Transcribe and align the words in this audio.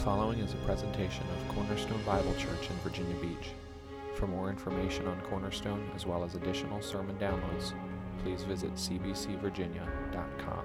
following 0.00 0.38
is 0.38 0.54
a 0.54 0.56
presentation 0.58 1.22
of 1.24 1.54
Cornerstone 1.54 2.02
Bible 2.06 2.34
Church 2.38 2.70
in 2.70 2.76
Virginia 2.76 3.14
Beach. 3.16 3.50
For 4.14 4.26
more 4.26 4.48
information 4.48 5.06
on 5.06 5.20
Cornerstone, 5.28 5.90
as 5.94 6.06
well 6.06 6.24
as 6.24 6.36
additional 6.36 6.80
sermon 6.80 7.18
downloads, 7.18 7.74
please 8.22 8.42
visit 8.44 8.72
cbcvirginia.com. 8.72 10.64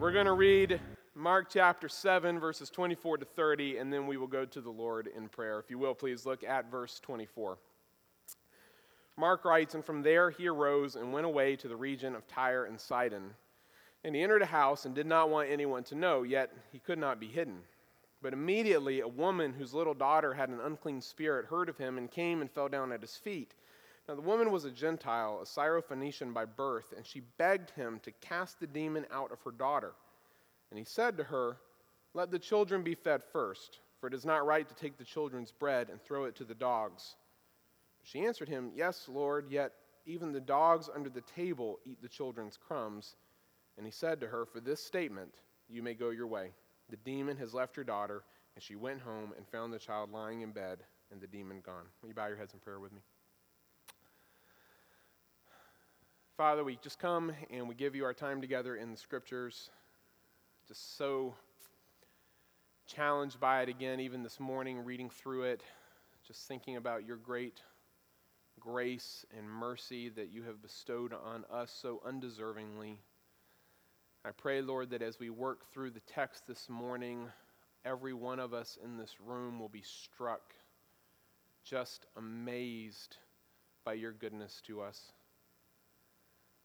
We're 0.00 0.10
going 0.10 0.26
to 0.26 0.32
read 0.32 0.80
Mark 1.14 1.48
chapter 1.48 1.88
7, 1.88 2.40
verses 2.40 2.68
24 2.68 3.18
to 3.18 3.24
30, 3.24 3.76
and 3.76 3.92
then 3.92 4.08
we 4.08 4.16
will 4.16 4.26
go 4.26 4.44
to 4.44 4.60
the 4.60 4.70
Lord 4.70 5.08
in 5.16 5.28
prayer. 5.28 5.60
If 5.60 5.70
you 5.70 5.78
will, 5.78 5.94
please 5.94 6.26
look 6.26 6.42
at 6.42 6.68
verse 6.68 6.98
24. 6.98 7.58
Mark 9.16 9.44
writes, 9.44 9.76
And 9.76 9.84
from 9.84 10.02
there 10.02 10.30
he 10.30 10.48
arose 10.48 10.96
and 10.96 11.12
went 11.12 11.26
away 11.26 11.54
to 11.54 11.68
the 11.68 11.76
region 11.76 12.16
of 12.16 12.26
Tyre 12.26 12.64
and 12.64 12.80
Sidon. 12.80 13.30
And 14.04 14.14
he 14.14 14.22
entered 14.22 14.42
a 14.42 14.46
house 14.46 14.86
and 14.86 14.94
did 14.94 15.06
not 15.06 15.28
want 15.28 15.50
anyone 15.50 15.84
to 15.84 15.94
know, 15.94 16.22
yet 16.22 16.52
he 16.72 16.78
could 16.78 16.98
not 16.98 17.20
be 17.20 17.28
hidden. 17.28 17.60
But 18.22 18.32
immediately 18.32 19.00
a 19.00 19.08
woman 19.08 19.52
whose 19.52 19.74
little 19.74 19.94
daughter 19.94 20.34
had 20.34 20.48
an 20.48 20.60
unclean 20.60 21.00
spirit 21.00 21.46
heard 21.46 21.68
of 21.68 21.78
him 21.78 21.98
and 21.98 22.10
came 22.10 22.40
and 22.40 22.50
fell 22.50 22.68
down 22.68 22.92
at 22.92 23.00
his 23.00 23.16
feet. 23.16 23.54
Now 24.08 24.14
the 24.14 24.22
woman 24.22 24.50
was 24.50 24.64
a 24.64 24.70
Gentile, 24.70 25.40
a 25.42 25.44
Syrophoenician 25.44 26.34
by 26.34 26.44
birth, 26.44 26.92
and 26.96 27.06
she 27.06 27.20
begged 27.38 27.70
him 27.70 28.00
to 28.02 28.10
cast 28.10 28.58
the 28.58 28.66
demon 28.66 29.06
out 29.10 29.32
of 29.32 29.40
her 29.42 29.52
daughter. 29.52 29.92
And 30.70 30.78
he 30.78 30.84
said 30.84 31.16
to 31.16 31.24
her, 31.24 31.58
Let 32.14 32.30
the 32.30 32.38
children 32.38 32.82
be 32.82 32.94
fed 32.94 33.22
first, 33.32 33.80
for 34.00 34.06
it 34.06 34.14
is 34.14 34.24
not 34.24 34.46
right 34.46 34.68
to 34.68 34.74
take 34.74 34.98
the 34.98 35.04
children's 35.04 35.52
bread 35.52 35.88
and 35.90 36.02
throw 36.02 36.24
it 36.24 36.34
to 36.36 36.44
the 36.44 36.54
dogs. 36.54 37.16
She 38.02 38.24
answered 38.24 38.48
him, 38.48 38.72
Yes, 38.74 39.08
Lord, 39.08 39.50
yet 39.50 39.72
even 40.06 40.32
the 40.32 40.40
dogs 40.40 40.88
under 40.92 41.10
the 41.10 41.20
table 41.20 41.78
eat 41.84 42.00
the 42.02 42.08
children's 42.08 42.56
crumbs. 42.56 43.16
And 43.80 43.86
he 43.86 43.90
said 43.90 44.20
to 44.20 44.26
her, 44.26 44.44
For 44.44 44.60
this 44.60 44.84
statement, 44.84 45.32
you 45.66 45.82
may 45.82 45.94
go 45.94 46.10
your 46.10 46.26
way. 46.26 46.50
The 46.90 46.98
demon 46.98 47.38
has 47.38 47.54
left 47.54 47.78
your 47.78 47.84
daughter. 47.84 48.24
And 48.54 48.62
she 48.62 48.76
went 48.76 49.00
home 49.00 49.32
and 49.38 49.48
found 49.48 49.72
the 49.72 49.78
child 49.78 50.12
lying 50.12 50.42
in 50.42 50.50
bed 50.50 50.80
and 51.10 51.18
the 51.18 51.26
demon 51.26 51.62
gone. 51.64 51.86
Will 52.02 52.10
you 52.10 52.14
bow 52.14 52.26
your 52.26 52.36
heads 52.36 52.52
in 52.52 52.60
prayer 52.60 52.78
with 52.78 52.92
me? 52.92 53.00
Father, 56.36 56.62
we 56.62 56.78
just 56.82 56.98
come 56.98 57.32
and 57.50 57.66
we 57.66 57.74
give 57.74 57.94
you 57.94 58.04
our 58.04 58.12
time 58.12 58.42
together 58.42 58.76
in 58.76 58.90
the 58.90 58.98
scriptures. 58.98 59.70
Just 60.68 60.98
so 60.98 61.32
challenged 62.86 63.40
by 63.40 63.62
it 63.62 63.70
again, 63.70 63.98
even 63.98 64.22
this 64.22 64.38
morning, 64.38 64.84
reading 64.84 65.08
through 65.08 65.44
it, 65.44 65.62
just 66.26 66.46
thinking 66.46 66.76
about 66.76 67.06
your 67.06 67.16
great 67.16 67.62
grace 68.58 69.24
and 69.34 69.48
mercy 69.48 70.10
that 70.10 70.30
you 70.30 70.42
have 70.42 70.60
bestowed 70.60 71.14
on 71.14 71.46
us 71.50 71.74
so 71.80 72.02
undeservingly. 72.06 72.98
I 74.22 74.32
pray, 74.32 74.60
Lord, 74.60 74.90
that 74.90 75.00
as 75.00 75.18
we 75.18 75.30
work 75.30 75.72
through 75.72 75.92
the 75.92 76.00
text 76.00 76.46
this 76.46 76.68
morning, 76.68 77.26
every 77.86 78.12
one 78.12 78.38
of 78.38 78.52
us 78.52 78.76
in 78.84 78.98
this 78.98 79.16
room 79.18 79.58
will 79.58 79.70
be 79.70 79.80
struck, 79.80 80.52
just 81.64 82.04
amazed 82.18 83.16
by 83.82 83.94
your 83.94 84.12
goodness 84.12 84.60
to 84.66 84.82
us. 84.82 85.12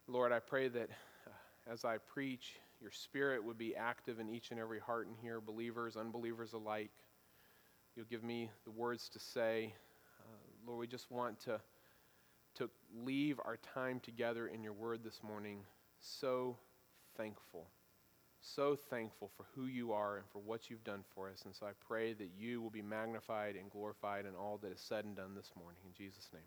Lord, 0.06 0.33
I 0.33 0.39
pray 0.39 0.67
that 0.67 0.89
uh, 1.26 1.72
as 1.72 1.86
I 1.86 1.98
preach, 1.98 2.56
your 2.81 2.92
spirit 2.92 3.42
would 3.42 3.58
be 3.58 3.73
active 3.73 4.20
in 4.20 4.28
each 4.30 4.52
and 4.52 4.59
every 4.59 4.80
heart 4.80 5.08
in 5.08 5.16
here, 5.22 5.39
believers, 5.39 5.95
unbelievers 5.95 6.52
alike. 6.52 6.92
You'll 7.95 8.06
give 8.08 8.23
me 8.23 8.52
the 8.66 8.72
words 8.72 9.08
to 9.09 9.20
say. 9.20 9.73
Uh, 10.20 10.67
Lord, 10.67 10.80
we 10.81 10.88
just 10.88 11.09
want 11.09 11.39
to, 11.45 11.61
to 12.56 12.70
leave 12.94 13.39
our 13.45 13.58
time 13.73 14.02
together 14.02 14.45
in 14.45 14.61
your 14.61 14.73
word 14.73 15.06
this 15.06 15.22
morning 15.23 15.59
so 16.02 16.58
thankful. 17.17 17.67
So 18.41 18.75
thankful 18.75 19.31
for 19.35 19.45
who 19.55 19.65
you 19.65 19.92
are 19.92 20.17
and 20.17 20.26
for 20.31 20.39
what 20.39 20.70
you've 20.70 20.83
done 20.83 21.03
for 21.15 21.30
us. 21.30 21.43
And 21.45 21.55
so 21.55 21.65
I 21.65 21.71
pray 21.87 22.14
that 22.14 22.30
you 22.37 22.61
will 22.61 22.70
be 22.70 22.81
magnified 22.81 23.55
and 23.55 23.70
glorified 23.71 24.26
in 24.26 24.36
all 24.36 24.59
that 24.61 24.71
is 24.71 24.80
said 24.80 25.03
and 25.05 25.15
done 25.15 25.33
this 25.36 25.52
morning. 25.58 25.81
In 25.86 25.93
Jesus' 25.93 26.30
name, 26.31 26.43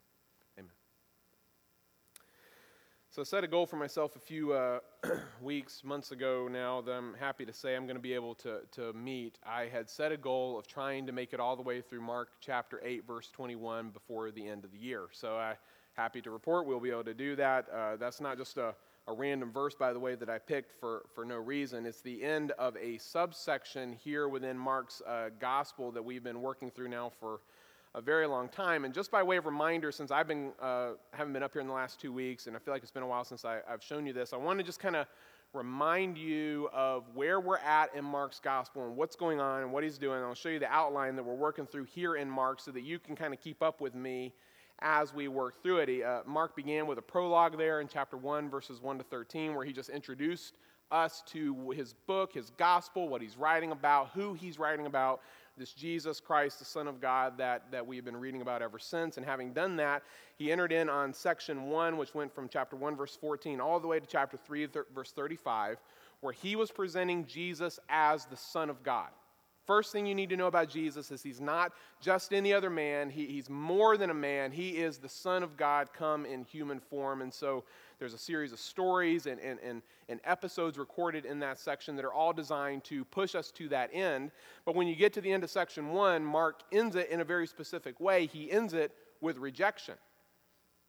amen. 0.59 0.71
So 3.11 3.23
I 3.23 3.25
set 3.25 3.43
a 3.43 3.49
goal 3.49 3.67
for 3.67 3.77
myself 3.77 4.15
a 4.17 4.21
few 4.21 4.53
uh, 4.53 4.79
weeks, 5.43 5.83
months 5.83 6.13
ago 6.13 6.47
now 6.49 6.83
that 6.83 6.93
I'm 6.93 7.15
happy 7.15 7.45
to 7.47 7.53
say 7.53 7.75
I'm 7.75 7.87
going 7.87 7.97
to 7.97 8.03
be 8.03 8.13
able 8.13 8.35
to, 8.37 8.61
to 8.73 8.93
meet. 8.93 9.39
I 9.45 9.63
had 9.63 9.89
set 9.91 10.13
a 10.13 10.17
goal 10.17 10.59
of 10.59 10.67
trying 10.67 11.07
to 11.07 11.13
make 11.13 11.33
it 11.33 11.41
all 11.41 11.57
the 11.57 11.63
way 11.63 11.81
through 11.81 12.03
Mark 12.03 12.29
chapter 12.41 12.81
8, 12.85 13.07
verse 13.07 13.31
21 13.33 13.91
before 13.91 14.31
the 14.31 14.47
end 14.47 14.65
of 14.65 14.73
the 14.73 14.79
year. 14.79 15.07
So 15.11 15.37
I'm 15.37 15.57
happy 15.95 16.21
to 16.21 16.31
report 16.31 16.67
we'll 16.67 16.81
be 16.81 16.91
able 16.91 17.05
to 17.05 17.15
do 17.15 17.35
that. 17.37 17.67
Uh, 17.75 17.97
that's 17.97 18.21
not 18.21 18.37
just 18.37 18.57
a 18.57 18.75
a 19.09 19.13
random 19.13 19.51
verse, 19.51 19.75
by 19.75 19.93
the 19.93 19.99
way, 19.99 20.15
that 20.15 20.29
I 20.29 20.39
picked 20.39 20.79
for, 20.79 21.07
for 21.15 21.25
no 21.25 21.37
reason. 21.37 21.87
It's 21.87 22.03
the 22.03 22.23
end 22.23 22.53
of 22.53 22.77
a 22.77 22.99
subsection 22.99 23.95
here 24.05 24.29
within 24.29 24.57
Mark's 24.57 25.01
uh, 25.07 25.31
gospel 25.41 25.91
that 25.93 26.05
we've 26.05 26.23
been 26.23 26.43
working 26.43 26.71
through 26.71 26.89
now 26.89 27.11
for 27.19 27.41
a 27.95 28.03
very 28.03 28.27
long 28.27 28.51
time. 28.51 28.85
And 28.85 28.93
just 28.93 29.11
by 29.11 29.23
way 29.23 29.39
of 29.39 29.47
reminder, 29.47 29.91
since 29.91 30.11
I've 30.11 30.29
been 30.29 30.53
uh, 30.61 30.91
haven't 31.15 31.33
been 31.33 31.43
up 31.43 31.55
here 31.55 31.63
in 31.63 31.67
the 31.67 31.73
last 31.73 31.99
two 31.99 32.13
weeks, 32.13 32.47
and 32.47 32.55
I 32.55 32.59
feel 32.59 32.75
like 32.75 32.83
it's 32.83 32.93
been 32.93 33.03
a 33.03 33.07
while 33.09 33.25
since 33.25 33.47
I, 33.47 33.61
I've 33.69 33.83
shown 33.83 34.07
you 34.07 34.13
this, 34.13 34.35
I 34.35 34.37
want 34.37 34.59
to 34.59 34.65
just 34.65 34.79
kind 34.79 34.95
of 34.95 35.07
remind 35.55 36.19
you 36.19 36.69
of 36.75 37.05
where 37.15 37.41
we're 37.41 37.57
at 37.57 37.95
in 37.95 38.05
Mark's 38.05 38.39
gospel 38.39 38.87
and 38.87 38.95
what's 38.95 39.17
going 39.17 39.41
on 39.41 39.63
and 39.63 39.73
what 39.73 39.83
he's 39.83 39.97
doing. 39.97 40.23
I'll 40.23 40.35
show 40.35 40.51
you 40.51 40.59
the 40.59 40.71
outline 40.71 41.17
that 41.17 41.23
we're 41.23 41.35
working 41.35 41.67
through 41.67 41.85
here 41.85 42.17
in 42.17 42.29
Mark 42.29 42.61
so 42.61 42.71
that 42.73 42.83
you 42.83 42.99
can 42.99 43.17
kind 43.17 43.33
of 43.33 43.41
keep 43.41 43.63
up 43.63 43.81
with 43.81 43.95
me 43.95 44.35
as 44.81 45.13
we 45.13 45.29
work 45.29 45.63
through 45.63 45.79
it. 45.79 45.89
He, 45.89 46.03
uh, 46.03 46.21
Mark 46.27 46.55
began 46.55 46.87
with 46.87 46.99
a 46.99 47.03
prologue 47.03 47.57
there 47.57 47.81
in 47.81 47.89
chapter 47.89 48.17
1, 48.17 48.49
verses 48.49 48.81
1 48.81 48.99
to 48.99 49.05
13, 49.05 49.55
where 49.55 49.65
he 49.65 49.73
just 49.73 49.91
introduced 49.91 50.55
us 50.91 51.23
to 51.27 51.71
his 51.71 51.95
book, 52.07 52.33
his 52.33 52.51
gospel, 52.57 53.09
what 53.09 53.21
he's 53.21 53.37
writing 53.37 53.73
about, 53.73 54.11
who 54.15 54.35
he's 54.35 54.59
writing 54.59 54.87
about, 54.87 55.21
this 55.57 55.73
Jesus 55.73 56.21
Christ, 56.21 56.61
the 56.61 56.65
Son 56.65 56.87
of 56.87 57.01
God, 57.01 57.37
that, 57.39 57.71
that 57.73 57.87
we 57.87 57.97
have 57.97 58.05
been 58.05 58.17
reading 58.17 58.43
about 58.43 58.63
ever 58.63 58.79
since. 58.79 59.17
And 59.17 59.27
having 59.27 59.53
done 59.53 59.77
that, 59.77 60.03
he 60.37 60.53
entered 60.53 60.73
in 60.73 60.89
on 60.89 61.13
section 61.13 61.65
1, 61.65 61.97
which 61.97 62.15
went 62.15 62.33
from 62.33 62.49
chapter 62.49 62.77
1, 62.77 62.97
verse 62.97 63.17
14, 63.21 63.61
all 63.61 63.81
the 63.81 63.89
way 63.89 63.99
to 63.99 64.07
chapter 64.07 64.37
3, 64.37 64.69
th- 64.69 64.85
verse 64.95 65.11
35, 65.13 65.79
where 66.21 66.33
he 66.33 66.57
was 66.57 66.71
presenting 66.71 67.27
Jesus 67.27 67.81
as 67.89 68.25
the 68.27 68.37
Son 68.37 68.71
of 68.71 68.83
God. 68.83 69.09
First 69.69 69.93
thing 69.93 70.07
you 70.07 70.15
need 70.15 70.31
to 70.31 70.37
know 70.39 70.47
about 70.47 70.71
Jesus 70.71 71.11
is 71.11 71.23
he's 71.23 71.43
not 71.43 71.75
just 72.01 72.33
any 72.33 72.55
other 72.55 72.71
man. 72.71 73.11
He, 73.11 73.27
he's 73.27 73.51
more 73.51 73.99
than 73.99 74.09
a 74.09 74.15
man. 74.15 74.51
He 74.51 74.71
is 74.71 74.97
the 74.97 75.11
Son 75.11 75.43
of 75.43 75.59
God 75.59 75.93
come 75.93 76.25
in 76.25 76.43
human 76.45 76.81
form. 76.81 77.21
And 77.21 77.33
so 77.33 77.65
there's 77.99 78.15
a 78.15 78.19
series 78.19 78.51
of 78.55 78.61
stories 78.61 79.27
and, 79.27 79.39
and, 79.39 79.59
and, 79.63 79.83
and 80.09 80.21
episodes 80.25 80.79
recorded 80.79 81.27
in 81.27 81.39
that 81.41 81.59
section 81.59 81.97
that 81.97 82.07
are 82.07 82.15
all 82.15 82.33
designed 82.33 82.83
to 82.85 83.05
push 83.05 83.35
us 83.35 83.51
to 83.53 83.69
that 83.69 83.91
end. 83.93 84.31
But 84.65 84.75
when 84.75 84.89
you 84.89 84.97
get 84.97 85.13
to 85.13 85.21
the 85.21 85.31
end 85.31 85.45
of 85.45 85.51
section 85.51 85.91
one, 85.91 86.25
Mark 86.25 86.63
ends 86.73 86.97
it 86.97 87.11
in 87.11 87.21
a 87.21 87.25
very 87.25 87.47
specific 87.47 88.01
way. 88.01 88.25
He 88.25 88.51
ends 88.51 88.73
it 88.73 88.91
with 89.21 89.37
rejection. 89.37 89.97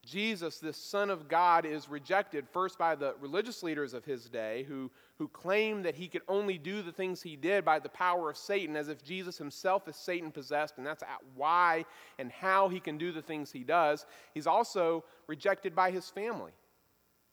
Jesus, 0.05 0.59
this 0.59 0.77
Son 0.77 1.09
of 1.09 1.27
God, 1.27 1.65
is 1.65 1.89
rejected 1.89 2.47
first 2.47 2.79
by 2.79 2.95
the 2.95 3.13
religious 3.19 3.61
leaders 3.61 3.93
of 3.93 4.05
his 4.05 4.29
day 4.29 4.63
who, 4.69 4.89
who 5.19 5.27
claimed 5.27 5.83
that 5.83 5.95
he 5.95 6.07
could 6.07 6.21
only 6.29 6.57
do 6.57 6.81
the 6.81 6.93
things 6.93 7.21
he 7.21 7.35
did 7.35 7.65
by 7.65 7.77
the 7.77 7.89
power 7.89 8.29
of 8.29 8.37
Satan, 8.37 8.77
as 8.77 8.87
if 8.87 9.03
Jesus 9.03 9.37
himself 9.37 9.87
is 9.89 9.97
Satan 9.97 10.31
possessed, 10.31 10.77
and 10.77 10.87
that's 10.87 11.03
why 11.35 11.85
and 12.17 12.31
how 12.31 12.69
he 12.69 12.79
can 12.79 12.97
do 12.97 13.11
the 13.11 13.21
things 13.21 13.51
he 13.51 13.65
does. 13.65 14.05
He's 14.33 14.47
also 14.47 15.03
rejected 15.27 15.75
by 15.75 15.91
his 15.91 16.09
family. 16.09 16.53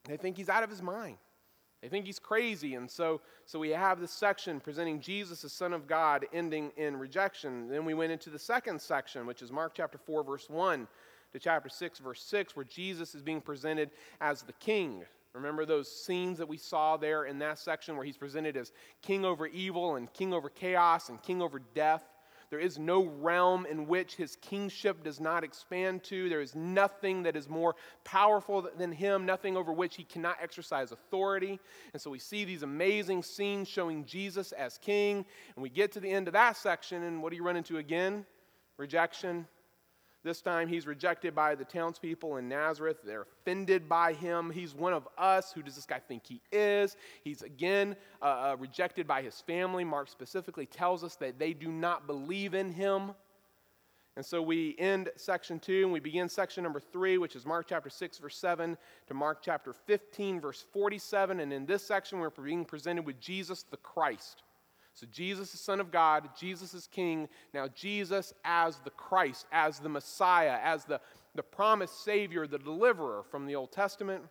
They 0.04 0.16
think 0.16 0.36
he's 0.36 0.48
out 0.48 0.64
of 0.64 0.70
his 0.70 0.82
mind. 0.82 1.16
They 1.80 1.88
think 1.88 2.06
he's 2.06 2.19
crazy. 2.19 2.74
And 2.74 2.91
so, 2.91 3.20
so 3.44 3.60
we 3.60 3.70
have 3.70 4.00
this 4.00 4.10
section 4.10 4.58
presenting 4.58 5.00
Jesus 5.00 5.44
as 5.44 5.53
Son 5.53 5.72
of 5.72 5.86
God 5.86 6.26
ending 6.32 6.72
in 6.76 6.97
rejection. 6.97 7.68
Then 7.68 7.84
we 7.84 7.94
went 7.94 8.10
into 8.10 8.30
the 8.30 8.38
second 8.38 8.80
section, 8.80 9.26
which 9.26 9.42
is 9.42 9.53
Mark 9.53 9.74
chapter 9.76 9.98
4, 9.98 10.24
verse 10.24 10.50
1 10.50 10.88
to 11.32 11.38
chapter 11.38 11.68
6, 11.68 12.00
verse 12.00 12.22
6, 12.22 12.56
where 12.56 12.64
Jesus 12.64 13.15
is 13.15 13.22
being 13.22 13.41
presented 13.41 13.91
as 14.21 14.42
the 14.42 14.54
king. 14.54 15.04
Remember 15.36 15.66
those 15.66 15.91
scenes 15.91 16.38
that 16.38 16.48
we 16.48 16.56
saw 16.56 16.97
there 16.97 17.24
in 17.24 17.38
that 17.41 17.59
section 17.59 17.94
where 17.94 18.06
he's 18.06 18.16
presented 18.16 18.56
as 18.56 18.72
king 19.03 19.24
over 19.24 19.47
evil 19.47 19.97
and 19.97 20.10
king 20.15 20.33
over 20.33 20.48
chaos 20.48 21.10
and 21.10 21.22
king 21.22 21.42
over 21.42 21.60
death? 21.74 22.03
There 22.48 22.59
is 22.59 22.78
no 22.78 23.04
realm 23.04 23.66
in 23.66 23.86
which 23.86 24.15
his 24.15 24.36
kingship 24.36 25.03
does 25.03 25.21
not 25.21 25.44
expand 25.44 26.04
to. 26.04 26.28
There 26.28 26.41
is 26.41 26.54
nothing 26.54 27.24
that 27.24 27.36
is 27.36 27.48
more 27.48 27.74
powerful 28.04 28.66
than 28.78 28.92
him, 28.92 29.27
nothing 29.27 29.56
over 29.56 29.72
which 29.72 29.97
he 29.97 30.04
cannot 30.04 30.36
exercise 30.41 30.92
authority. 30.92 31.59
And 31.92 32.00
so 32.00 32.10
we 32.10 32.18
see 32.18 32.44
these 32.44 32.62
amazing 32.62 33.22
scenes 33.22 33.68
showing 33.68 34.06
Jesus 34.06 34.53
as 34.53 34.78
king. 34.78 35.27
And 35.54 35.62
we 35.62 35.68
get 35.68 35.92
to 35.92 36.00
the 36.00 36.10
end 36.10 36.28
of 36.28 36.33
that 36.34 36.56
section, 36.56 37.03
and 37.03 37.22
what 37.22 37.30
do 37.30 37.36
you 37.36 37.42
run 37.42 37.56
into 37.56 37.78
again? 37.78 38.24
Rejection, 38.78 39.47
this 40.26 40.42
time 40.42 40.66
he's 40.66 40.86
rejected 40.86 41.34
by 41.34 41.54
the 41.54 41.64
townspeople 41.64 42.36
in 42.36 42.48
Nazareth. 42.48 42.98
They're 43.04 43.22
offended 43.22 43.88
by 43.88 44.12
him. 44.12 44.50
He's 44.50 44.74
one 44.74 44.92
of 44.92 45.06
us. 45.16 45.52
Who 45.52 45.62
does 45.62 45.76
this 45.76 45.86
guy 45.86 46.00
think 46.00 46.26
he 46.26 46.42
is? 46.50 46.96
He's 47.22 47.42
again 47.42 47.94
uh, 48.20 48.24
uh, 48.24 48.56
rejected 48.58 49.06
by 49.06 49.22
his 49.22 49.40
family. 49.40 49.84
Mark 49.84 50.08
specifically 50.08 50.66
tells 50.66 51.04
us 51.04 51.14
that 51.16 51.38
they 51.38 51.52
do 51.52 51.68
not 51.68 52.08
believe 52.08 52.54
in 52.54 52.72
him. 52.72 53.12
And 54.16 54.26
so 54.26 54.42
we 54.42 54.74
end 54.78 55.10
section 55.16 55.60
two 55.60 55.84
and 55.84 55.92
we 55.92 56.00
begin 56.00 56.28
section 56.28 56.64
number 56.64 56.80
three, 56.80 57.18
which 57.18 57.36
is 57.36 57.46
Mark 57.46 57.66
chapter 57.68 57.90
6, 57.90 58.18
verse 58.18 58.36
7 58.36 58.76
to 59.06 59.14
Mark 59.14 59.42
chapter 59.42 59.72
15, 59.72 60.40
verse 60.40 60.64
47. 60.72 61.38
And 61.38 61.52
in 61.52 61.66
this 61.66 61.86
section, 61.86 62.18
we're 62.18 62.30
being 62.30 62.64
presented 62.64 63.06
with 63.06 63.20
Jesus 63.20 63.62
the 63.62 63.76
Christ. 63.76 64.42
So, 64.97 65.07
Jesus 65.13 65.53
is 65.53 65.60
Son 65.60 65.78
of 65.78 65.91
God, 65.91 66.31
Jesus 66.41 66.72
is 66.72 66.87
King. 66.87 67.28
Now, 67.53 67.69
Jesus 67.69 68.33
as 68.47 68.78
the 68.78 68.89
Christ, 68.89 69.45
as 69.53 69.78
the 69.78 69.91
Messiah, 69.91 70.59
as 70.63 70.87
the, 70.87 71.03
the 71.34 71.43
promised 71.43 72.03
Savior, 72.03 72.47
the 72.47 72.59
deliverer 72.59 73.22
from 73.31 73.45
the 73.45 73.57
Old 73.57 73.72
Testament. 73.72 74.25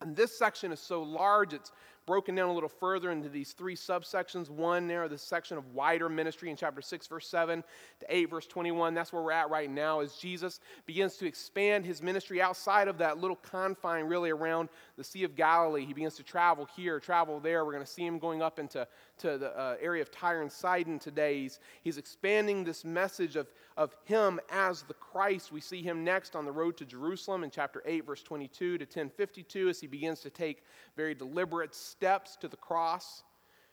And 0.00 0.16
this 0.16 0.38
section 0.38 0.72
is 0.72 0.80
so 0.80 1.02
large, 1.02 1.52
it's 1.52 1.70
broken 2.06 2.34
down 2.34 2.48
a 2.48 2.52
little 2.52 2.68
further 2.68 3.12
into 3.12 3.28
these 3.28 3.52
three 3.52 3.76
subsections. 3.76 4.48
One 4.48 4.88
there, 4.88 5.06
the 5.08 5.18
section 5.18 5.58
of 5.58 5.74
wider 5.74 6.08
ministry 6.08 6.50
in 6.50 6.56
chapter 6.56 6.80
6, 6.80 7.06
verse 7.06 7.28
7 7.28 7.62
to 8.00 8.06
8, 8.08 8.30
verse 8.30 8.46
21. 8.46 8.94
That's 8.94 9.12
where 9.12 9.22
we're 9.22 9.30
at 9.32 9.50
right 9.50 9.70
now 9.70 10.00
as 10.00 10.14
Jesus 10.14 10.60
begins 10.86 11.16
to 11.18 11.26
expand 11.26 11.84
his 11.84 12.02
ministry 12.02 12.40
outside 12.40 12.88
of 12.88 12.98
that 12.98 13.18
little 13.18 13.36
confine, 13.36 14.06
really 14.06 14.30
around 14.30 14.70
the 14.96 15.04
Sea 15.04 15.24
of 15.24 15.36
Galilee. 15.36 15.84
He 15.84 15.92
begins 15.92 16.16
to 16.16 16.22
travel 16.22 16.66
here, 16.74 16.98
travel 16.98 17.38
there. 17.38 17.64
We're 17.64 17.74
going 17.74 17.84
to 17.84 17.90
see 17.90 18.04
him 18.04 18.18
going 18.18 18.42
up 18.42 18.58
into 18.58 18.88
to 19.20 19.38
the 19.38 19.58
uh, 19.58 19.76
area 19.80 20.02
of 20.02 20.10
Tyre 20.10 20.42
and 20.42 20.50
Sidon 20.50 20.98
today. 20.98 21.42
He's, 21.42 21.60
he's 21.82 21.98
expanding 21.98 22.64
this 22.64 22.84
message 22.84 23.36
of, 23.36 23.46
of 23.76 23.94
him 24.04 24.40
as 24.50 24.82
the 24.82 24.94
Christ. 24.94 25.52
We 25.52 25.60
see 25.60 25.82
him 25.82 26.04
next 26.04 26.34
on 26.34 26.44
the 26.44 26.52
road 26.52 26.76
to 26.78 26.84
Jerusalem 26.84 27.44
in 27.44 27.50
chapter 27.50 27.82
8, 27.84 28.06
verse 28.06 28.22
22 28.22 28.78
to 28.78 28.84
1052, 28.84 29.68
as 29.68 29.80
he 29.80 29.86
begins 29.86 30.20
to 30.20 30.30
take 30.30 30.64
very 30.96 31.14
deliberate 31.14 31.74
steps 31.74 32.36
to 32.36 32.48
the 32.48 32.56
cross. 32.56 33.22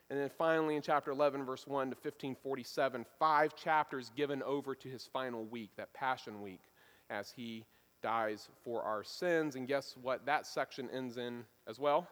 And 0.09 0.19
then 0.19 0.29
finally 0.37 0.75
in 0.75 0.81
chapter 0.81 1.11
11, 1.11 1.45
verse 1.45 1.67
1 1.67 1.87
to 1.87 1.95
1547, 1.95 3.05
five 3.19 3.55
chapters 3.55 4.11
given 4.15 4.41
over 4.43 4.75
to 4.75 4.87
his 4.87 5.05
final 5.11 5.45
week, 5.45 5.71
that 5.77 5.93
Passion 5.93 6.41
Week, 6.41 6.61
as 7.09 7.31
he 7.31 7.65
dies 8.01 8.47
for 8.63 8.83
our 8.83 9.03
sins. 9.03 9.55
And 9.55 9.67
guess 9.67 9.95
what 10.01 10.25
that 10.25 10.45
section 10.45 10.89
ends 10.93 11.17
in 11.17 11.43
as 11.67 11.79
well? 11.79 12.07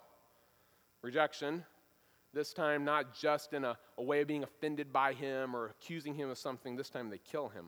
Rejection 1.01 1.63
this 2.35 2.53
time, 2.53 2.85
not 2.85 3.17
just 3.17 3.53
in 3.53 3.63
a, 3.63 3.77
a 3.97 4.03
way 4.03 4.21
of 4.21 4.27
being 4.27 4.43
offended 4.43 4.93
by 4.93 5.13
him 5.13 5.55
or 5.55 5.67
accusing 5.67 6.13
him 6.13 6.29
of 6.29 6.37
something, 6.37 6.75
this 6.75 6.89
time 6.89 7.09
they 7.09 7.17
kill 7.17 7.49
him. 7.49 7.67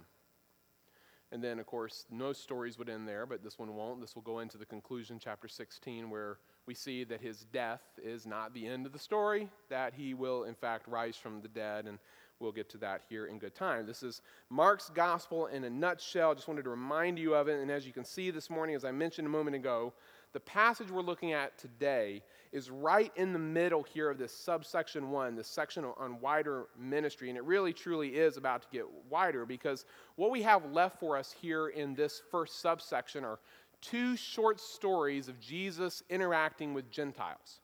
And 1.31 1.43
then, 1.43 1.59
of 1.59 1.65
course, 1.65 2.05
no 2.09 2.31
stories 2.31 2.77
would 2.77 2.89
end 2.89 3.07
there, 3.07 3.25
but 3.25 3.43
this 3.43 3.57
one 3.57 3.75
won't. 3.75 3.99
This 3.99 4.15
will 4.15 4.21
go 4.21 4.39
into 4.39 4.57
the 4.57 4.65
conclusion, 4.65 5.19
chapter 5.21 5.47
16, 5.47 6.09
where 6.09 6.37
we 6.65 6.73
see 6.73 7.03
that 7.05 7.19
his 7.19 7.45
death 7.51 7.81
is 8.01 8.25
not 8.25 8.53
the 8.53 8.65
end 8.67 8.85
of 8.85 8.93
the 8.93 8.99
story, 8.99 9.49
that 9.69 9.93
he 9.93 10.13
will, 10.13 10.43
in 10.43 10.55
fact, 10.55 10.87
rise 10.87 11.17
from 11.17 11.41
the 11.41 11.49
dead. 11.49 11.85
And 11.85 11.99
we'll 12.39 12.53
get 12.53 12.69
to 12.69 12.77
that 12.77 13.01
here 13.09 13.25
in 13.25 13.39
good 13.39 13.55
time. 13.55 13.85
This 13.85 14.03
is 14.03 14.21
Mark's 14.49 14.89
gospel 14.89 15.47
in 15.47 15.65
a 15.65 15.69
nutshell. 15.69 16.33
Just 16.33 16.47
wanted 16.47 16.63
to 16.63 16.69
remind 16.69 17.19
you 17.19 17.35
of 17.35 17.49
it. 17.49 17.59
And 17.59 17.71
as 17.71 17.85
you 17.85 17.91
can 17.91 18.05
see 18.05 18.31
this 18.31 18.49
morning, 18.49 18.75
as 18.75 18.85
I 18.85 18.91
mentioned 18.91 19.27
a 19.27 19.31
moment 19.31 19.55
ago, 19.55 19.93
the 20.31 20.39
passage 20.39 20.91
we're 20.91 21.01
looking 21.01 21.33
at 21.33 21.57
today 21.57 22.21
is 22.51 22.69
right 22.69 23.11
in 23.15 23.33
the 23.33 23.39
middle 23.39 23.83
here 23.83 24.09
of 24.09 24.17
this 24.17 24.31
subsection 24.31 25.11
one, 25.11 25.35
this 25.35 25.47
section 25.47 25.85
on 25.97 26.19
wider 26.21 26.67
ministry. 26.79 27.29
And 27.29 27.37
it 27.37 27.43
really, 27.43 27.73
truly 27.73 28.15
is 28.15 28.37
about 28.37 28.61
to 28.63 28.67
get 28.71 28.85
wider 29.09 29.45
because 29.45 29.85
what 30.15 30.31
we 30.31 30.41
have 30.43 30.71
left 30.71 30.99
for 30.99 31.17
us 31.17 31.33
here 31.41 31.67
in 31.69 31.93
this 31.93 32.21
first 32.31 32.61
subsection 32.61 33.23
are 33.23 33.39
two 33.81 34.15
short 34.15 34.59
stories 34.59 35.27
of 35.27 35.39
Jesus 35.39 36.03
interacting 36.09 36.73
with 36.73 36.89
Gentiles. 36.89 37.59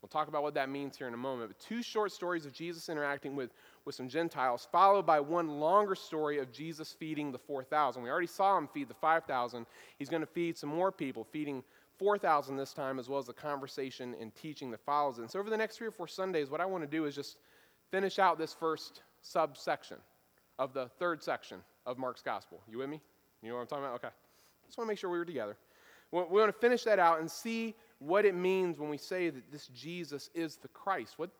We'll 0.00 0.08
talk 0.08 0.28
about 0.28 0.44
what 0.44 0.54
that 0.54 0.68
means 0.68 0.96
here 0.96 1.08
in 1.08 1.14
a 1.14 1.18
moment. 1.18 1.50
But 1.50 1.58
two 1.58 1.82
short 1.82 2.12
stories 2.12 2.46
of 2.46 2.52
Jesus 2.52 2.88
interacting 2.88 3.34
with, 3.34 3.50
with 3.84 3.96
some 3.96 4.08
Gentiles, 4.08 4.68
followed 4.70 5.04
by 5.04 5.18
one 5.18 5.58
longer 5.58 5.96
story 5.96 6.38
of 6.38 6.52
Jesus 6.52 6.92
feeding 6.92 7.32
the 7.32 7.38
4,000. 7.38 8.00
We 8.02 8.08
already 8.08 8.28
saw 8.28 8.56
him 8.56 8.68
feed 8.68 8.88
the 8.88 8.94
5,000. 8.94 9.66
He's 9.98 10.08
going 10.08 10.20
to 10.20 10.26
feed 10.26 10.56
some 10.56 10.70
more 10.70 10.92
people, 10.92 11.24
feeding 11.24 11.64
4,000 11.98 12.56
this 12.56 12.72
time, 12.72 12.98
as 12.98 13.08
well 13.08 13.18
as 13.18 13.26
the 13.26 13.32
conversation 13.32 14.14
and 14.20 14.34
teaching 14.34 14.70
that 14.70 14.80
follows. 14.80 15.18
And 15.18 15.30
so, 15.30 15.38
over 15.38 15.50
the 15.50 15.56
next 15.56 15.76
three 15.76 15.88
or 15.88 15.92
four 15.92 16.08
Sundays, 16.08 16.50
what 16.50 16.60
I 16.60 16.66
want 16.66 16.84
to 16.84 16.88
do 16.88 17.04
is 17.04 17.14
just 17.14 17.38
finish 17.90 18.18
out 18.18 18.38
this 18.38 18.54
first 18.54 19.02
subsection 19.22 19.98
of 20.58 20.72
the 20.72 20.88
third 20.98 21.22
section 21.22 21.58
of 21.86 21.98
Mark's 21.98 22.22
gospel. 22.22 22.60
You 22.68 22.78
with 22.78 22.88
me? 22.88 23.00
You 23.42 23.50
know 23.50 23.56
what 23.56 23.62
I'm 23.62 23.66
talking 23.66 23.84
about? 23.84 23.94
Okay. 23.96 24.14
Just 24.66 24.78
want 24.78 24.86
to 24.86 24.92
make 24.92 24.98
sure 24.98 25.10
we 25.10 25.18
were 25.18 25.24
together. 25.24 25.56
We 26.10 26.20
want 26.20 26.48
to 26.48 26.58
finish 26.58 26.84
that 26.84 26.98
out 26.98 27.20
and 27.20 27.30
see 27.30 27.74
what 27.98 28.24
it 28.24 28.34
means 28.34 28.78
when 28.78 28.88
we 28.88 28.96
say 28.98 29.30
that 29.30 29.50
this 29.52 29.68
Jesus 29.68 30.30
is 30.34 30.56
the 30.56 30.68
Christ. 30.68 31.18
What, 31.18 31.30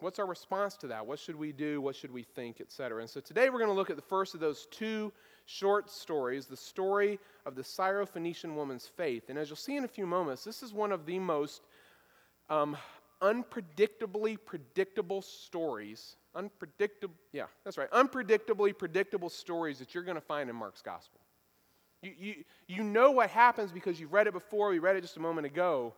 what's 0.00 0.18
our 0.18 0.26
response 0.26 0.76
to 0.78 0.86
that? 0.88 1.06
What 1.06 1.18
should 1.18 1.36
we 1.36 1.52
do? 1.52 1.80
What 1.80 1.96
should 1.96 2.12
we 2.12 2.22
think, 2.22 2.60
etc. 2.60 3.00
And 3.00 3.08
so 3.08 3.20
today 3.20 3.48
we're 3.48 3.58
going 3.58 3.70
to 3.70 3.74
look 3.74 3.90
at 3.90 3.96
the 3.96 4.02
first 4.02 4.34
of 4.34 4.40
those 4.40 4.66
two 4.70 5.12
short 5.46 5.90
stories, 5.90 6.46
the 6.46 6.56
story 6.56 7.18
of 7.46 7.54
the 7.54 7.62
Syrophoenician 7.62 8.54
woman's 8.54 8.86
faith. 8.86 9.24
And 9.28 9.38
as 9.38 9.48
you'll 9.48 9.56
see 9.56 9.76
in 9.76 9.84
a 9.84 9.88
few 9.88 10.06
moments, 10.06 10.44
this 10.44 10.62
is 10.62 10.72
one 10.72 10.92
of 10.92 11.06
the 11.06 11.18
most 11.18 11.62
um, 12.48 12.76
unpredictably 13.20 14.38
predictable 14.44 15.22
stories. 15.22 16.16
Unpredictable, 16.34 17.14
yeah, 17.32 17.46
that's 17.64 17.78
right. 17.78 17.90
Unpredictably 17.90 18.76
predictable 18.76 19.30
stories 19.30 19.78
that 19.78 19.94
you're 19.94 20.04
going 20.04 20.16
to 20.16 20.20
find 20.20 20.50
in 20.50 20.56
Mark's 20.56 20.82
gospel. 20.82 21.20
You, 22.02 22.12
you, 22.18 22.34
you 22.66 22.82
know 22.82 23.12
what 23.12 23.30
happens 23.30 23.72
because 23.72 23.98
you've 23.98 24.12
read 24.12 24.26
it 24.26 24.32
before. 24.32 24.68
We 24.70 24.78
read 24.78 24.96
it 24.96 25.00
just 25.00 25.16
a 25.16 25.20
moment 25.20 25.46
ago. 25.46 25.94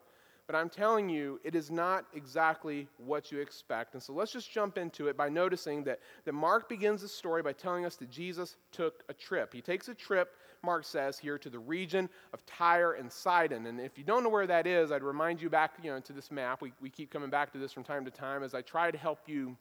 But 0.47 0.55
I'm 0.55 0.69
telling 0.69 1.09
you, 1.09 1.41
it 1.43 1.57
is 1.57 1.73
not 1.73 2.05
exactly 2.15 2.87
what 2.99 3.33
you 3.33 3.41
expect. 3.41 3.95
And 3.95 4.03
so 4.03 4.13
let's 4.13 4.31
just 4.31 4.51
jump 4.51 4.79
into 4.79 5.09
it 5.09 5.17
by 5.17 5.29
noticing 5.29 5.83
that, 5.85 5.99
that 6.25 6.35
Mark 6.35 6.69
begins 6.69 7.03
the 7.03 7.09
story 7.09 7.43
by 7.43 7.53
telling 7.53 7.85
us 7.85 7.97
that 7.97 8.11
Jesus 8.11 8.57
took 8.71 9.03
a 9.09 9.13
trip. 9.13 9.53
He 9.53 9.61
takes 9.61 9.89
a 9.89 9.95
trip, 9.95 10.37
Mark 10.63 10.85
says 10.85 11.19
here, 11.19 11.37
to 11.37 11.51
the 11.51 11.59
region 11.59 12.09
of 12.33 12.47
Tyre 12.47 12.93
and 12.93 13.11
Sidon. 13.11 13.67
And 13.67 13.81
if 13.81 13.99
you 13.99 14.05
don't 14.05 14.23
know 14.23 14.29
where 14.31 14.47
that 14.47 14.69
is, 14.69 14.93
I'd 14.93 15.03
remind 15.03 15.43
you 15.43 15.51
back 15.51 15.73
you 15.83 15.91
know, 15.91 15.99
to 15.99 16.13
this 16.13 16.31
map. 16.31 16.63
We, 16.63 16.73
we 16.81 16.91
keep 16.91 17.11
coming 17.11 17.31
back 17.31 17.51
to 17.53 17.59
this 17.59 17.73
from 17.73 17.83
time 17.83 18.05
to 18.05 18.11
time 18.13 18.45
as 18.45 18.55
I 18.55 18.63
try 18.63 18.93
to 18.93 18.99
help 18.99 19.19
you 19.27 19.57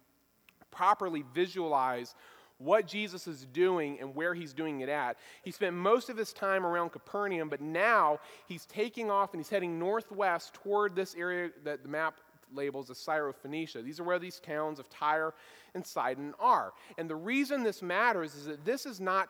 properly 0.69 1.23
visualize 1.33 2.13
what 2.57 2.87
Jesus 2.87 3.27
is 3.27 3.45
doing 3.45 3.99
and 3.99 4.15
where 4.15 4.33
he's 4.33 4.53
doing 4.53 4.79
it 4.79 4.89
at. 4.89 5.17
He 5.43 5.51
spent 5.51 5.75
most 5.75 6.09
of 6.09 6.17
his 6.17 6.31
time 6.31 6.65
around 6.65 6.91
Capernaum, 6.91 7.49
but 7.49 7.61
now 7.61 8.19
he's 8.47 8.65
taking 8.65 9.11
off 9.11 9.33
and 9.33 9.39
he's 9.39 9.49
heading 9.49 9.77
northwest 9.77 10.53
toward 10.53 10.95
this 10.95 11.15
area 11.15 11.49
that 11.63 11.83
the 11.83 11.89
map 11.89 12.15
labels 12.53 12.89
as 12.89 12.97
Syrophoenicia. 12.97 13.83
These 13.83 13.99
are 13.99 14.03
where 14.03 14.19
these 14.19 14.39
towns 14.39 14.79
of 14.79 14.89
Tyre 14.89 15.33
and 15.73 15.85
Sidon 15.85 16.33
are. 16.39 16.73
And 16.97 17.09
the 17.09 17.15
reason 17.15 17.63
this 17.63 17.81
matters 17.81 18.35
is 18.35 18.45
that 18.45 18.63
this 18.63 18.85
is 18.85 19.01
not 19.01 19.29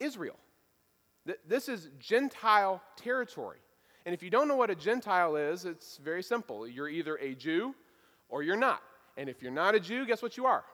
Israel. 0.00 0.38
This 1.46 1.68
is 1.68 1.90
Gentile 2.00 2.82
territory. 2.96 3.58
And 4.04 4.14
if 4.14 4.22
you 4.22 4.30
don't 4.30 4.48
know 4.48 4.56
what 4.56 4.70
a 4.70 4.74
Gentile 4.74 5.36
is, 5.36 5.64
it's 5.64 5.98
very 5.98 6.22
simple. 6.22 6.66
You're 6.66 6.88
either 6.88 7.16
a 7.16 7.34
Jew 7.34 7.74
or 8.28 8.42
you're 8.42 8.56
not. 8.56 8.82
And 9.16 9.28
if 9.28 9.42
you're 9.42 9.52
not 9.52 9.74
a 9.74 9.80
Jew, 9.80 10.06
guess 10.06 10.22
what 10.22 10.36
you 10.36 10.46
are? 10.46 10.64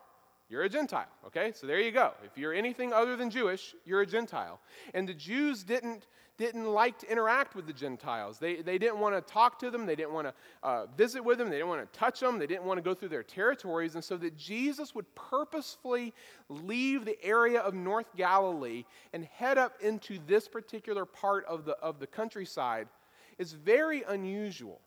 You're 0.51 0.63
a 0.63 0.69
Gentile, 0.69 1.09
okay? 1.27 1.53
So 1.55 1.67
there 1.67 1.81
you 1.81 1.91
go. 1.91 2.13
If 2.25 2.39
you're 2.39 2.55
anything 2.55 2.95
other 2.95 3.17
than 3.17 3.29
Jewish, 3.29 3.75
you're 3.85 4.01
a 4.01 4.07
Gentile. 4.07 4.61
And 4.95 5.07
the 5.07 5.13
Jews 5.13 5.63
didn't, 5.63 6.07
didn't 6.39 6.65
like 6.65 6.99
to 7.01 7.13
interact 7.13 7.55
with 7.55 7.67
the 7.67 7.73
Gentiles. 7.75 8.39
They, 8.39 8.63
they 8.63 8.79
didn't 8.79 8.99
want 8.99 9.15
to 9.15 9.21
talk 9.33 9.59
to 9.59 9.71
them, 9.71 9.85
they 9.85 9.95
didn't 9.95 10.15
want 10.15 10.29
to 10.29 10.35
uh, 10.63 10.87
visit 10.97 11.23
with 11.23 11.37
them, 11.37 11.51
they 11.51 11.57
didn't 11.57 11.69
want 11.69 11.93
to 11.93 11.99
touch 11.99 12.21
them, 12.21 12.39
they 12.39 12.47
didn't 12.47 12.65
want 12.65 12.79
to 12.79 12.83
go 12.83 12.95
through 12.95 13.11
their 13.11 13.23
territories. 13.23 13.95
And 13.95 14.03
so 14.03 14.17
that 14.17 14.39
Jesus 14.39 14.95
would 14.95 15.15
purposefully 15.15 16.15
leave 16.49 17.05
the 17.05 17.23
area 17.23 17.61
of 17.61 17.75
North 17.75 18.17
Galilee 18.17 18.85
and 19.13 19.27
head 19.27 19.59
up 19.59 19.75
into 19.83 20.19
this 20.27 20.49
particular 20.49 21.05
part 21.05 21.45
of 21.45 21.67
the, 21.67 21.73
of 21.81 22.01
the 22.01 22.07
countryside 22.07 22.89
is 23.37 23.53
very 23.53 24.03
unusual. 24.09 24.81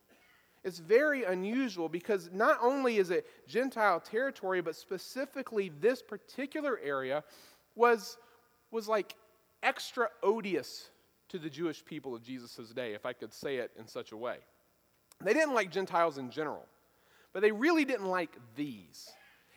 It's 0.63 0.77
very 0.77 1.23
unusual 1.23 1.89
because 1.89 2.29
not 2.31 2.57
only 2.61 2.97
is 2.97 3.09
it 3.09 3.25
Gentile 3.47 3.99
territory, 3.99 4.61
but 4.61 4.75
specifically 4.75 5.71
this 5.79 6.01
particular 6.01 6.79
area 6.83 7.23
was, 7.75 8.17
was 8.69 8.87
like 8.87 9.15
extra 9.63 10.09
odious 10.21 10.89
to 11.29 11.39
the 11.39 11.49
Jewish 11.49 11.83
people 11.83 12.13
of 12.13 12.21
Jesus' 12.21 12.69
day, 12.69 12.93
if 12.93 13.05
I 13.05 13.13
could 13.13 13.33
say 13.33 13.57
it 13.57 13.71
in 13.77 13.87
such 13.87 14.11
a 14.11 14.17
way. 14.17 14.37
They 15.23 15.33
didn't 15.33 15.53
like 15.53 15.71
Gentiles 15.71 16.17
in 16.17 16.29
general, 16.29 16.65
but 17.33 17.41
they 17.41 17.51
really 17.51 17.85
didn't 17.85 18.07
like 18.07 18.35
these. 18.55 19.09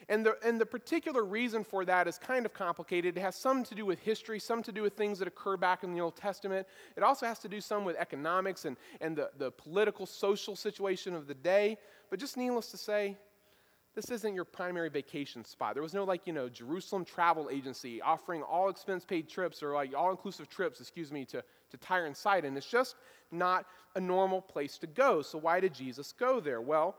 And 0.08 0.24
the, 0.24 0.36
and 0.44 0.60
the 0.60 0.66
particular 0.66 1.24
reason 1.24 1.64
for 1.64 1.84
that 1.84 2.06
is 2.06 2.18
kind 2.18 2.44
of 2.44 2.52
complicated. 2.52 3.16
It 3.16 3.20
has 3.20 3.36
some 3.36 3.64
to 3.64 3.74
do 3.74 3.86
with 3.86 3.98
history, 4.00 4.38
some 4.38 4.62
to 4.62 4.72
do 4.72 4.82
with 4.82 4.94
things 4.94 5.18
that 5.18 5.28
occur 5.28 5.56
back 5.56 5.82
in 5.84 5.92
the 5.92 6.00
Old 6.00 6.16
Testament. 6.16 6.66
It 6.96 7.02
also 7.02 7.26
has 7.26 7.38
to 7.40 7.48
do 7.48 7.60
some 7.60 7.84
with 7.84 7.96
economics 7.96 8.64
and, 8.64 8.76
and 9.00 9.16
the, 9.16 9.30
the 9.38 9.50
political, 9.50 10.06
social 10.06 10.56
situation 10.56 11.14
of 11.14 11.26
the 11.26 11.34
day. 11.34 11.78
But 12.10 12.18
just 12.18 12.36
needless 12.36 12.70
to 12.70 12.76
say, 12.76 13.16
this 13.94 14.10
isn't 14.10 14.34
your 14.34 14.44
primary 14.44 14.88
vacation 14.88 15.44
spot. 15.44 15.74
There 15.74 15.82
was 15.82 15.94
no 15.94 16.04
like, 16.04 16.26
you 16.26 16.32
know, 16.32 16.48
Jerusalem 16.48 17.04
travel 17.04 17.48
agency 17.50 18.02
offering 18.02 18.42
all 18.42 18.68
expense 18.68 19.04
paid 19.04 19.28
trips 19.28 19.62
or 19.62 19.72
like 19.72 19.94
all 19.96 20.10
inclusive 20.10 20.48
trips, 20.48 20.80
excuse 20.80 21.12
me, 21.12 21.24
to, 21.26 21.44
to 21.70 21.76
Tyre 21.76 22.06
and 22.06 22.16
Sidon. 22.16 22.56
It's 22.56 22.68
just 22.68 22.96
not 23.30 23.66
a 23.94 24.00
normal 24.00 24.40
place 24.40 24.78
to 24.78 24.88
go. 24.88 25.22
So 25.22 25.38
why 25.38 25.60
did 25.60 25.72
Jesus 25.72 26.12
go 26.12 26.40
there? 26.40 26.60
Well, 26.60 26.96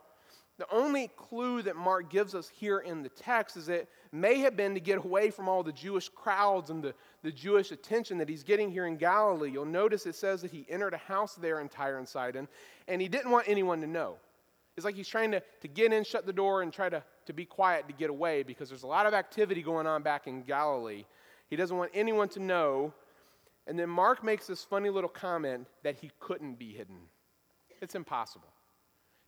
the 0.57 0.67
only 0.71 1.09
clue 1.17 1.61
that 1.63 1.75
Mark 1.75 2.09
gives 2.09 2.33
us 2.33 2.47
here 2.47 2.79
in 2.79 3.03
the 3.03 3.09
text 3.09 3.57
is 3.57 3.67
it 3.67 3.89
may 4.13 4.39
have 4.39 4.55
been 4.55 4.73
to 4.73 4.79
get 4.79 4.97
away 4.97 5.29
from 5.29 5.49
all 5.49 5.63
the 5.63 5.73
Jewish 5.73 6.07
crowds 6.07 6.69
and 6.69 6.81
the, 6.81 6.93
the 7.23 7.31
Jewish 7.31 7.71
attention 7.71 8.17
that 8.19 8.29
he's 8.29 8.43
getting 8.43 8.71
here 8.71 8.85
in 8.85 8.95
Galilee. 8.95 9.51
You'll 9.51 9.65
notice 9.65 10.05
it 10.05 10.15
says 10.15 10.41
that 10.43 10.51
he 10.51 10.65
entered 10.69 10.93
a 10.93 10.97
house 10.97 11.35
there 11.35 11.59
in 11.59 11.67
Tyre 11.67 11.97
and 11.97 12.07
Sidon, 12.07 12.47
and 12.87 13.01
he 13.01 13.09
didn't 13.09 13.31
want 13.31 13.49
anyone 13.49 13.81
to 13.81 13.87
know. 13.87 14.15
It's 14.77 14.85
like 14.85 14.95
he's 14.95 15.09
trying 15.09 15.31
to, 15.31 15.41
to 15.61 15.67
get 15.67 15.91
in, 15.91 16.05
shut 16.05 16.25
the 16.25 16.33
door, 16.33 16.61
and 16.61 16.71
try 16.71 16.87
to, 16.87 17.03
to 17.25 17.33
be 17.33 17.45
quiet 17.45 17.87
to 17.87 17.93
get 17.93 18.09
away 18.09 18.43
because 18.43 18.69
there's 18.69 18.83
a 18.83 18.87
lot 18.87 19.05
of 19.05 19.13
activity 19.13 19.61
going 19.61 19.87
on 19.87 20.03
back 20.03 20.25
in 20.27 20.41
Galilee. 20.43 21.03
He 21.49 21.57
doesn't 21.57 21.75
want 21.75 21.91
anyone 21.93 22.29
to 22.29 22.39
know. 22.39 22.93
And 23.67 23.77
then 23.77 23.89
Mark 23.89 24.23
makes 24.23 24.47
this 24.47 24.63
funny 24.63 24.89
little 24.89 25.09
comment 25.09 25.67
that 25.83 25.97
he 25.97 26.11
couldn't 26.19 26.59
be 26.59 26.71
hidden. 26.71 26.97
It's 27.81 27.95
impossible. 27.95 28.54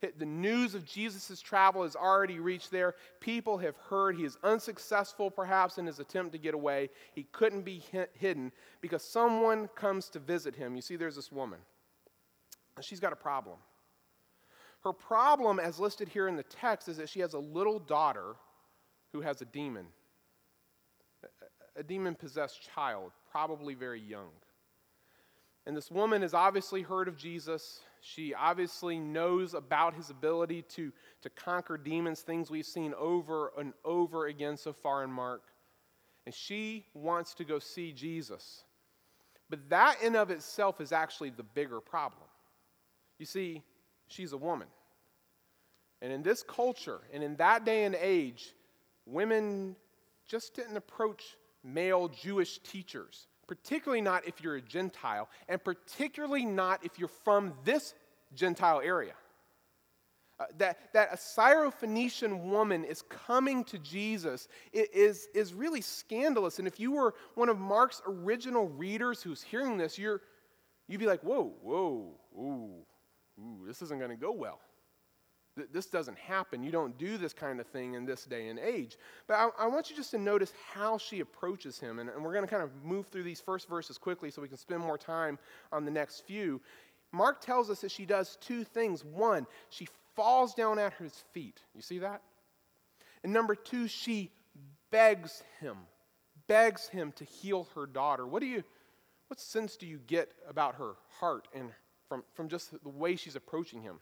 The 0.02 0.26
news 0.26 0.76
of 0.76 0.86
Jesus' 0.86 1.42
travel 1.42 1.82
has 1.82 1.96
already 1.96 2.40
reached 2.40 2.70
there. 2.70 2.94
People 3.20 3.58
have 3.58 3.76
heard 3.90 4.16
he 4.16 4.26
is 4.26 4.38
unsuccessful, 4.44 5.32
perhaps, 5.32 5.80
in 5.80 5.88
his 5.88 6.00
attempt 6.00 6.34
to 6.34 6.38
get 6.38 6.54
away. 6.54 6.90
He 7.14 7.24
couldn't 7.32 7.64
be 7.64 7.84
hidden 8.14 8.52
because 8.80 9.04
someone 9.04 9.68
comes 9.70 10.10
to 10.10 10.20
visit 10.20 10.56
him. 10.56 10.76
You 10.76 10.84
see, 10.84 10.98
there's 10.98 11.16
this 11.16 11.32
woman. 11.32 11.60
She's 12.82 13.00
got 13.00 13.12
a 13.12 13.16
problem. 13.18 13.58
Her 14.84 14.94
problem, 14.94 15.60
as 15.60 15.80
listed 15.80 16.08
here 16.10 16.28
in 16.28 16.36
the 16.36 16.44
text, 16.44 16.88
is 16.88 16.98
that 16.98 17.10
she 17.10 17.22
has 17.22 17.34
a 17.34 17.40
little 17.40 17.80
daughter 17.80 18.36
who 19.14 19.22
has 19.22 19.42
a 19.42 19.46
demon, 19.46 19.88
a 21.76 21.82
demon 21.82 22.14
possessed 22.14 22.70
child, 22.76 23.14
probably 23.32 23.74
very 23.74 24.00
young. 24.00 24.30
And 25.68 25.76
this 25.76 25.92
woman 25.92 26.22
has 26.22 26.34
obviously 26.34 26.82
heard 26.82 27.10
of 27.10 27.18
Jesus. 27.18 27.82
She 28.00 28.34
obviously 28.34 29.00
knows 29.00 29.54
about 29.54 29.94
his 29.94 30.10
ability 30.10 30.62
to, 30.62 30.94
to 31.24 31.30
conquer 31.30 31.78
demons, 31.78 32.22
things 32.22 32.50
we've 32.50 32.66
seen 32.66 32.94
over 32.98 33.52
and 33.60 33.74
over 33.84 34.28
again 34.28 34.56
so 34.56 34.72
far 34.72 35.04
in 35.04 35.12
Mark. 35.12 35.44
And 36.26 36.34
she 36.34 36.86
wants 36.94 37.34
to 37.34 37.44
go 37.44 37.60
see 37.60 37.92
Jesus. 37.92 38.64
But 39.50 39.70
that 39.70 39.98
in 40.02 40.16
of 40.16 40.32
itself 40.32 40.80
is 40.80 40.94
actually 40.94 41.32
the 41.32 41.44
bigger 41.44 41.82
problem. 41.82 42.30
You 43.20 43.26
see, 43.26 43.62
she's 44.08 44.32
a 44.32 44.38
woman. 44.38 44.68
And 46.02 46.14
in 46.14 46.24
this 46.24 46.44
culture 46.44 47.02
and 47.14 47.22
in 47.22 47.36
that 47.38 47.66
day 47.66 47.84
and 47.84 47.96
age, 47.96 48.54
women 49.06 49.76
just 50.30 50.56
didn't 50.56 50.78
approach 50.78 51.36
male 51.62 52.08
Jewish 52.08 52.60
teachers 52.60 53.28
particularly 53.48 54.02
not 54.02 54.28
if 54.28 54.42
you're 54.42 54.56
a 54.56 54.62
Gentile, 54.62 55.30
and 55.48 55.64
particularly 55.64 56.46
not 56.46 56.84
if 56.84 57.00
you're 57.00 57.08
from 57.24 57.54
this 57.64 57.94
Gentile 58.36 58.82
area. 58.84 59.14
Uh, 60.40 60.46
that, 60.60 60.78
that 60.94 61.10
a 61.12 61.16
Syrophoenician 61.16 62.44
woman 62.44 62.84
is 62.84 63.02
coming 63.04 63.64
to 63.64 63.80
Jesus 63.80 64.48
is, 64.72 65.28
is 65.34 65.54
really 65.54 65.82
scandalous. 65.82 66.60
And 66.60 66.68
if 66.68 66.80
you 66.80 66.92
were 66.92 67.16
one 67.34 67.50
of 67.50 67.58
Mark's 67.58 68.04
original 68.06 68.68
readers 68.68 69.24
who's 69.24 69.42
hearing 69.42 69.78
this, 69.78 69.98
you're, 69.98 70.22
you'd 70.88 71.00
be 71.00 71.08
like, 71.08 71.22
whoa, 71.22 71.54
whoa, 71.64 72.12
ooh, 72.38 72.86
ooh, 73.40 73.66
this 73.66 73.82
isn't 73.82 73.98
going 73.98 74.12
to 74.12 74.18
go 74.18 74.32
well 74.32 74.60
this 75.74 75.88
doesn't 75.88 76.18
happen. 76.18 76.64
You 76.64 76.72
don't 76.72 76.98
do 76.98 77.18
this 77.18 77.34
kind 77.34 77.60
of 77.60 77.68
thing 77.68 77.94
in 77.94 78.06
this 78.06 78.26
day 78.26 78.48
and 78.48 78.60
age. 78.60 78.98
But 79.28 79.36
I, 79.36 79.50
I 79.60 79.68
want 79.68 79.90
you 79.90 79.96
just 79.96 80.12
to 80.12 80.18
notice 80.18 80.54
how 80.74 80.98
she 80.98 81.20
approaches 81.20 81.80
him. 81.80 82.00
And, 82.00 82.10
and 82.10 82.24
we're 82.24 82.34
going 82.34 82.46
to 82.46 82.50
kind 82.50 82.64
of 82.64 82.70
move 82.84 83.08
through 83.08 83.24
these 83.24 83.42
first 83.42 83.68
verses 83.68 83.98
quickly 83.98 84.32
so 84.32 84.42
we 84.42 84.48
can 84.48 84.58
spend 84.58 84.82
more 84.82 84.98
time 84.98 85.38
on 85.72 85.86
the 85.86 85.92
next 85.92 86.22
few. 86.22 86.62
Mark 87.12 87.42
tells 87.42 87.70
us 87.70 87.82
that 87.82 87.92
she 87.92 88.06
does 88.06 88.38
two 88.42 88.64
things. 88.64 89.04
One, 89.04 89.48
she 89.70 89.88
falls 90.16 90.54
down 90.54 90.80
at 90.80 90.94
his 90.94 91.24
feet. 91.34 91.62
You 91.76 91.82
see 91.82 92.00
that? 92.00 92.22
And 93.24 93.34
number 93.34 93.56
two, 93.56 93.88
she 93.88 94.32
begs 94.92 95.44
him, 95.60 95.78
begs 96.48 96.88
him 96.88 97.12
to 97.14 97.24
heal 97.24 97.68
her 97.76 97.86
daughter. 97.86 98.28
What 98.28 98.42
do 98.42 98.48
you, 98.48 98.64
what 99.28 99.40
sense 99.40 99.76
do 99.76 99.86
you 99.86 100.00
get 100.08 100.32
about 100.50 100.76
her 100.76 100.94
heart 101.20 101.48
and 101.54 101.72
from, 102.08 102.24
from 102.34 102.48
just 102.48 102.72
the 102.84 102.90
way 102.90 103.16
she's 103.16 103.36
approaching 103.36 103.82
him? 103.82 104.00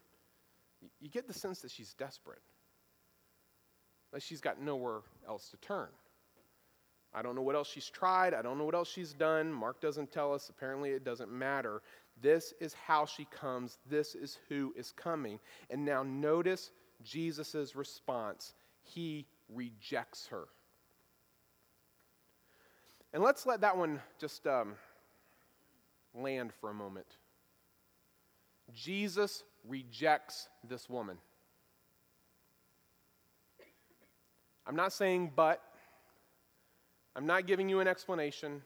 You 1.00 1.10
get 1.10 1.28
the 1.28 1.34
sense 1.34 1.60
that 1.62 1.72
she's 1.72 1.94
desperate, 1.94 2.42
that 4.14 4.22
she's 4.22 4.42
got 4.42 4.62
nowhere 4.62 5.02
else 5.28 5.50
to 5.50 5.58
turn. 5.58 5.90
I 7.14 7.22
don't 7.22 7.36
know 7.36 7.42
what 7.42 7.56
else 7.56 7.70
she's 7.70 7.90
tried. 7.90 8.34
I 8.34 8.42
don't 8.42 8.58
know 8.58 8.66
what 8.66 8.76
else 8.76 8.90
she's 8.90 9.14
done. 9.14 9.52
Mark 9.52 9.80
doesn't 9.80 10.12
tell 10.12 10.34
us. 10.34 10.50
Apparently, 10.50 10.92
it 10.92 11.06
doesn't 11.06 11.32
matter. 11.32 11.82
This 12.22 12.54
is 12.60 12.74
how 12.74 13.06
she 13.06 13.26
comes. 13.26 13.78
This 13.90 14.16
is 14.16 14.38
who 14.50 14.74
is 14.76 14.92
coming. 14.92 15.40
And 15.70 15.86
now 15.86 16.04
notice 16.04 16.72
Jesus' 17.04 17.74
response. 17.74 18.54
He 18.84 19.28
rejects 19.54 20.28
her. 20.28 20.46
And 23.14 23.24
let's 23.24 23.46
let 23.46 23.62
that 23.62 23.78
one 23.78 24.02
just 24.20 24.46
um, 24.46 24.74
land 26.14 26.52
for 26.60 26.70
a 26.70 26.74
moment. 26.74 27.08
Jesus 28.74 29.44
rejects 29.68 30.48
this 30.68 30.90
woman. 30.90 31.18
I'm 34.68 34.76
not 34.76 34.94
saying 34.94 35.32
but. 35.36 35.62
I'm 37.16 37.26
not 37.26 37.48
giving 37.48 37.70
you 37.70 37.80
an 37.80 37.88
explanation. 37.88 38.62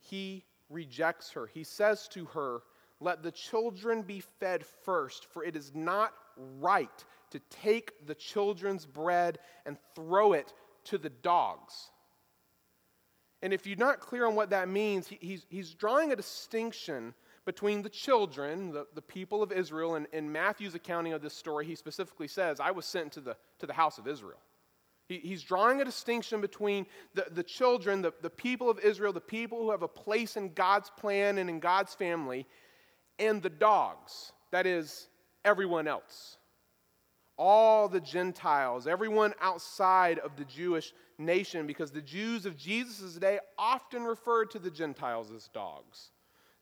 He 0.00 0.44
rejects 0.68 1.30
her. 1.32 1.46
He 1.46 1.64
says 1.64 2.08
to 2.08 2.24
her, 2.26 2.62
Let 3.00 3.22
the 3.22 3.30
children 3.30 4.02
be 4.02 4.20
fed 4.40 4.64
first, 4.84 5.26
for 5.26 5.44
it 5.44 5.54
is 5.54 5.72
not 5.74 6.12
right 6.60 7.04
to 7.30 7.38
take 7.50 8.06
the 8.06 8.14
children's 8.14 8.86
bread 8.86 9.38
and 9.64 9.76
throw 9.94 10.32
it 10.32 10.52
to 10.84 10.98
the 10.98 11.10
dogs. 11.10 11.90
And 13.42 13.52
if 13.52 13.66
you're 13.66 13.76
not 13.76 14.00
clear 14.00 14.26
on 14.26 14.34
what 14.34 14.50
that 14.50 14.68
means, 14.68 15.08
he's, 15.08 15.46
he's 15.48 15.74
drawing 15.74 16.12
a 16.12 16.16
distinction 16.16 17.14
between 17.44 17.82
the 17.82 17.88
children, 17.88 18.72
the, 18.72 18.86
the 18.94 19.02
people 19.02 19.42
of 19.42 19.52
Israel. 19.52 19.96
And 19.96 20.06
in 20.12 20.30
Matthew's 20.30 20.74
accounting 20.74 21.12
of 21.12 21.22
this 21.22 21.34
story, 21.34 21.66
he 21.66 21.74
specifically 21.74 22.28
says, 22.28 22.60
I 22.60 22.70
was 22.70 22.86
sent 22.86 23.12
to 23.12 23.20
the, 23.20 23.36
to 23.58 23.66
the 23.66 23.72
house 23.72 23.98
of 23.98 24.06
Israel. 24.06 24.38
He, 25.08 25.18
he's 25.18 25.42
drawing 25.42 25.80
a 25.80 25.84
distinction 25.84 26.40
between 26.40 26.86
the, 27.14 27.26
the 27.30 27.42
children, 27.42 28.02
the, 28.02 28.12
the 28.22 28.30
people 28.30 28.70
of 28.70 28.78
Israel, 28.78 29.12
the 29.12 29.20
people 29.20 29.58
who 29.58 29.70
have 29.70 29.82
a 29.82 29.88
place 29.88 30.36
in 30.36 30.52
God's 30.54 30.90
plan 30.90 31.38
and 31.38 31.50
in 31.50 31.58
God's 31.58 31.94
family, 31.94 32.46
and 33.18 33.42
the 33.42 33.50
dogs, 33.50 34.32
that 34.52 34.66
is, 34.66 35.08
everyone 35.44 35.88
else. 35.88 36.36
All 37.36 37.88
the 37.88 38.00
Gentiles, 38.00 38.86
everyone 38.86 39.34
outside 39.40 40.18
of 40.20 40.36
the 40.36 40.44
Jewish 40.44 40.92
nation, 41.18 41.66
because 41.66 41.90
the 41.90 42.00
Jews 42.00 42.46
of 42.46 42.56
Jesus' 42.56 43.16
day 43.16 43.40
often 43.58 44.04
referred 44.04 44.50
to 44.52 44.58
the 44.58 44.70
Gentiles 44.70 45.32
as 45.34 45.48
dogs. 45.48 46.10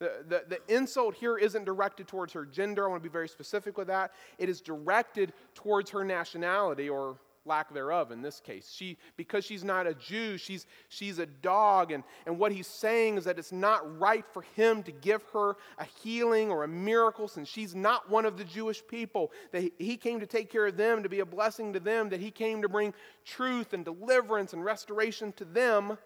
The, 0.01 0.25
the, 0.27 0.43
the, 0.49 0.75
insult 0.75 1.13
here 1.13 1.37
isn't 1.37 1.63
directed 1.63 2.07
towards 2.07 2.33
her 2.33 2.43
gender. 2.43 2.85
I 2.85 2.89
want 2.89 3.03
to 3.03 3.07
be 3.07 3.13
very 3.13 3.29
specific 3.29 3.77
with 3.77 3.85
that. 3.85 4.13
It 4.39 4.49
is 4.49 4.59
directed 4.59 5.31
towards 5.53 5.91
her 5.91 6.03
nationality 6.03 6.89
or 6.89 7.17
lack 7.45 7.71
thereof 7.71 8.09
in 8.09 8.23
this 8.23 8.39
case. 8.39 8.73
She, 8.75 8.97
because 9.15 9.45
she's 9.45 9.63
not 9.63 9.85
a 9.85 9.93
Jew, 9.93 10.39
she's, 10.39 10.65
she's 10.89 11.19
a 11.19 11.27
dog. 11.27 11.91
And, 11.91 12.03
and 12.25 12.39
what 12.39 12.51
he's 12.51 12.65
saying 12.65 13.19
is 13.19 13.25
that 13.25 13.37
it's 13.37 13.51
not 13.51 13.99
right 13.99 14.25
for 14.33 14.41
him 14.55 14.81
to 14.83 14.91
give 14.91 15.21
her 15.33 15.55
a 15.77 15.85
healing 16.01 16.49
or 16.49 16.63
a 16.63 16.67
miracle 16.67 17.27
since 17.27 17.47
she's 17.47 17.75
not 17.75 18.09
one 18.09 18.25
of 18.25 18.37
the 18.37 18.43
Jewish 18.43 18.81
people. 18.87 19.31
That 19.51 19.71
he 19.77 19.97
came 19.97 20.19
to 20.19 20.25
take 20.25 20.49
care 20.51 20.65
of 20.65 20.77
them, 20.77 21.03
to 21.03 21.09
be 21.09 21.19
a 21.19 21.25
blessing 21.27 21.73
to 21.73 21.79
them, 21.79 22.09
that 22.09 22.19
he 22.19 22.31
came 22.31 22.63
to 22.63 22.69
bring 22.69 22.91
truth 23.23 23.73
and 23.73 23.85
deliverance 23.85 24.53
and 24.53 24.65
restoration 24.65 25.31
to 25.33 25.45
them, 25.45 25.99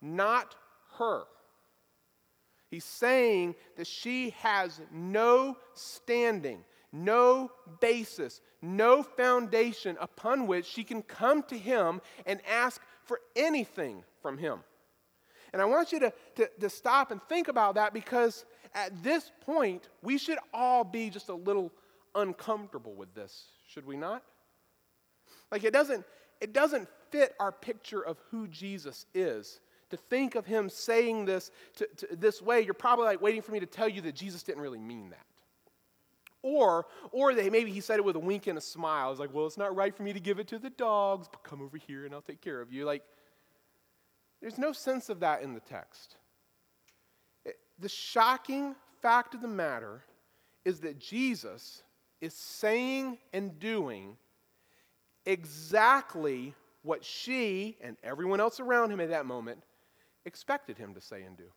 not 0.00 0.54
her. 0.98 1.24
He's 2.70 2.84
saying 2.84 3.56
that 3.76 3.88
she 3.88 4.30
has 4.38 4.80
no 4.92 5.56
standing, 5.74 6.64
no 6.92 7.50
basis, 7.80 8.40
no 8.62 9.02
foundation 9.02 9.96
upon 10.00 10.46
which 10.46 10.66
she 10.66 10.84
can 10.84 11.02
come 11.02 11.42
to 11.44 11.58
him 11.58 12.00
and 12.26 12.40
ask 12.48 12.80
for 13.02 13.20
anything 13.34 14.04
from 14.22 14.38
him. 14.38 14.60
And 15.52 15.60
I 15.60 15.64
want 15.64 15.90
you 15.90 15.98
to, 15.98 16.12
to, 16.36 16.50
to, 16.60 16.70
stop 16.70 17.10
and 17.10 17.20
think 17.24 17.48
about 17.48 17.74
that 17.74 17.92
because 17.92 18.44
at 18.72 19.02
this 19.02 19.32
point, 19.40 19.88
we 20.00 20.16
should 20.16 20.38
all 20.54 20.84
be 20.84 21.10
just 21.10 21.28
a 21.28 21.34
little 21.34 21.72
uncomfortable 22.14 22.94
with 22.94 23.12
this, 23.14 23.46
should 23.66 23.84
we 23.84 23.96
not? 23.96 24.22
Like 25.50 25.64
it 25.64 25.72
doesn't, 25.72 26.04
it 26.40 26.52
doesn't 26.52 26.88
fit 27.10 27.34
our 27.40 27.50
picture 27.50 28.00
of 28.00 28.18
who 28.30 28.46
Jesus 28.46 29.06
is 29.12 29.58
to 29.90 29.96
think 29.96 30.34
of 30.34 30.46
him 30.46 30.68
saying 30.68 31.24
this 31.24 31.50
to, 31.76 31.86
to, 31.96 32.16
this 32.16 32.40
way, 32.40 32.60
you're 32.60 32.74
probably 32.74 33.04
like 33.04 33.20
waiting 33.20 33.42
for 33.42 33.52
me 33.52 33.60
to 33.60 33.66
tell 33.66 33.88
you 33.88 34.00
that 34.02 34.14
Jesus 34.14 34.42
didn't 34.42 34.62
really 34.62 34.78
mean 34.78 35.10
that. 35.10 35.26
Or, 36.42 36.86
or 37.12 37.34
that 37.34 37.52
maybe 37.52 37.70
he 37.70 37.80
said 37.80 37.98
it 37.98 38.04
with 38.04 38.16
a 38.16 38.20
wink 38.20 38.46
and 38.46 38.56
a 38.56 38.62
smile. 38.62 39.10
It's 39.10 39.20
like, 39.20 39.34
well, 39.34 39.46
it's 39.46 39.58
not 39.58 39.76
right 39.76 39.94
for 39.94 40.02
me 40.02 40.12
to 40.12 40.20
give 40.20 40.38
it 40.38 40.48
to 40.48 40.58
the 40.58 40.70
dogs, 40.70 41.28
but 41.30 41.42
come 41.42 41.60
over 41.60 41.76
here 41.76 42.06
and 42.06 42.14
I'll 42.14 42.22
take 42.22 42.40
care 42.40 42.60
of 42.60 42.72
you. 42.72 42.84
Like, 42.86 43.02
there's 44.40 44.56
no 44.56 44.72
sense 44.72 45.10
of 45.10 45.20
that 45.20 45.42
in 45.42 45.52
the 45.52 45.60
text. 45.60 46.16
It, 47.44 47.58
the 47.78 47.90
shocking 47.90 48.74
fact 49.02 49.34
of 49.34 49.42
the 49.42 49.48
matter 49.48 50.02
is 50.64 50.80
that 50.80 50.98
Jesus 50.98 51.82
is 52.20 52.32
saying 52.32 53.18
and 53.32 53.58
doing 53.58 54.16
exactly 55.26 56.54
what 56.82 57.04
she 57.04 57.76
and 57.82 57.96
everyone 58.02 58.40
else 58.40 58.60
around 58.60 58.90
him 58.90 59.00
at 59.00 59.10
that 59.10 59.26
moment 59.26 59.62
expected 60.30 60.78
him 60.78 60.94
to 60.94 61.00
say 61.00 61.22
and 61.22 61.36
do. 61.36 61.50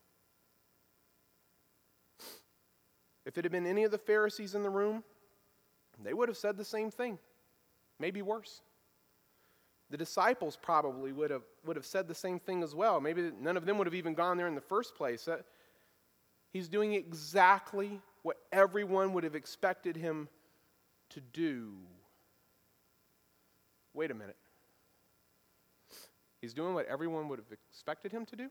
If 3.24 3.38
it 3.38 3.46
had 3.46 3.52
been 3.52 3.68
any 3.68 3.84
of 3.84 3.92
the 3.92 4.00
Pharisees 4.00 4.56
in 4.56 4.64
the 4.64 4.70
room, 4.70 5.04
They 6.02 6.14
would 6.14 6.28
have 6.28 6.38
said 6.38 6.58
the 6.58 6.66
same 6.66 6.90
thing, 6.90 7.20
maybe 8.00 8.22
worse. 8.22 8.62
The 9.90 9.98
disciples 9.98 10.58
probably 10.60 11.12
would 11.12 11.30
have, 11.30 11.44
would 11.66 11.76
have 11.76 11.86
said 11.86 12.08
the 12.08 12.16
same 12.16 12.40
thing 12.40 12.64
as 12.64 12.74
well. 12.74 13.00
Maybe 13.00 13.32
none 13.40 13.58
of 13.58 13.66
them 13.66 13.78
would 13.78 13.86
have 13.88 13.94
even 13.94 14.16
gone 14.16 14.38
there 14.38 14.48
in 14.48 14.56
the 14.56 14.62
first 14.62 14.96
place. 14.96 15.28
Uh, 15.28 15.38
he's 16.52 16.68
doing 16.68 16.94
exactly 16.94 18.02
what 18.24 18.38
everyone 18.52 19.14
would 19.14 19.24
have 19.24 19.36
expected 19.36 19.96
him 19.96 20.28
to 21.10 21.22
do. 21.22 21.74
Wait 23.94 24.10
a 24.10 24.16
minute. 24.16 24.38
He's 26.42 26.54
doing 26.54 26.74
what 26.74 26.88
everyone 26.88 27.30
would 27.30 27.40
have 27.40 27.52
expected 27.52 28.12
him 28.12 28.26
to 28.26 28.36
do? 28.36 28.50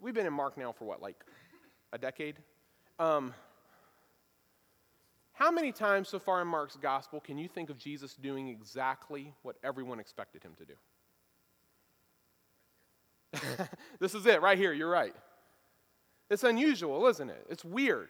We've 0.00 0.14
been 0.14 0.26
in 0.26 0.32
Mark 0.32 0.56
now 0.58 0.72
for 0.72 0.84
what, 0.84 1.00
like 1.02 1.16
a 1.92 1.98
decade? 1.98 2.36
Um, 2.98 3.34
how 5.32 5.50
many 5.50 5.72
times 5.72 6.08
so 6.08 6.18
far 6.18 6.40
in 6.40 6.48
Mark's 6.48 6.76
gospel 6.76 7.20
can 7.20 7.36
you 7.38 7.48
think 7.48 7.68
of 7.70 7.78
Jesus 7.78 8.14
doing 8.14 8.48
exactly 8.48 9.34
what 9.42 9.56
everyone 9.62 10.00
expected 10.00 10.42
him 10.42 10.52
to 10.58 10.64
do? 10.64 10.74
this 14.00 14.14
is 14.14 14.24
it, 14.26 14.40
right 14.40 14.56
here. 14.56 14.72
You're 14.72 14.90
right. 14.90 15.14
It's 16.30 16.42
unusual, 16.42 17.06
isn't 17.06 17.28
it? 17.28 17.46
It's 17.50 17.64
weird 17.64 18.08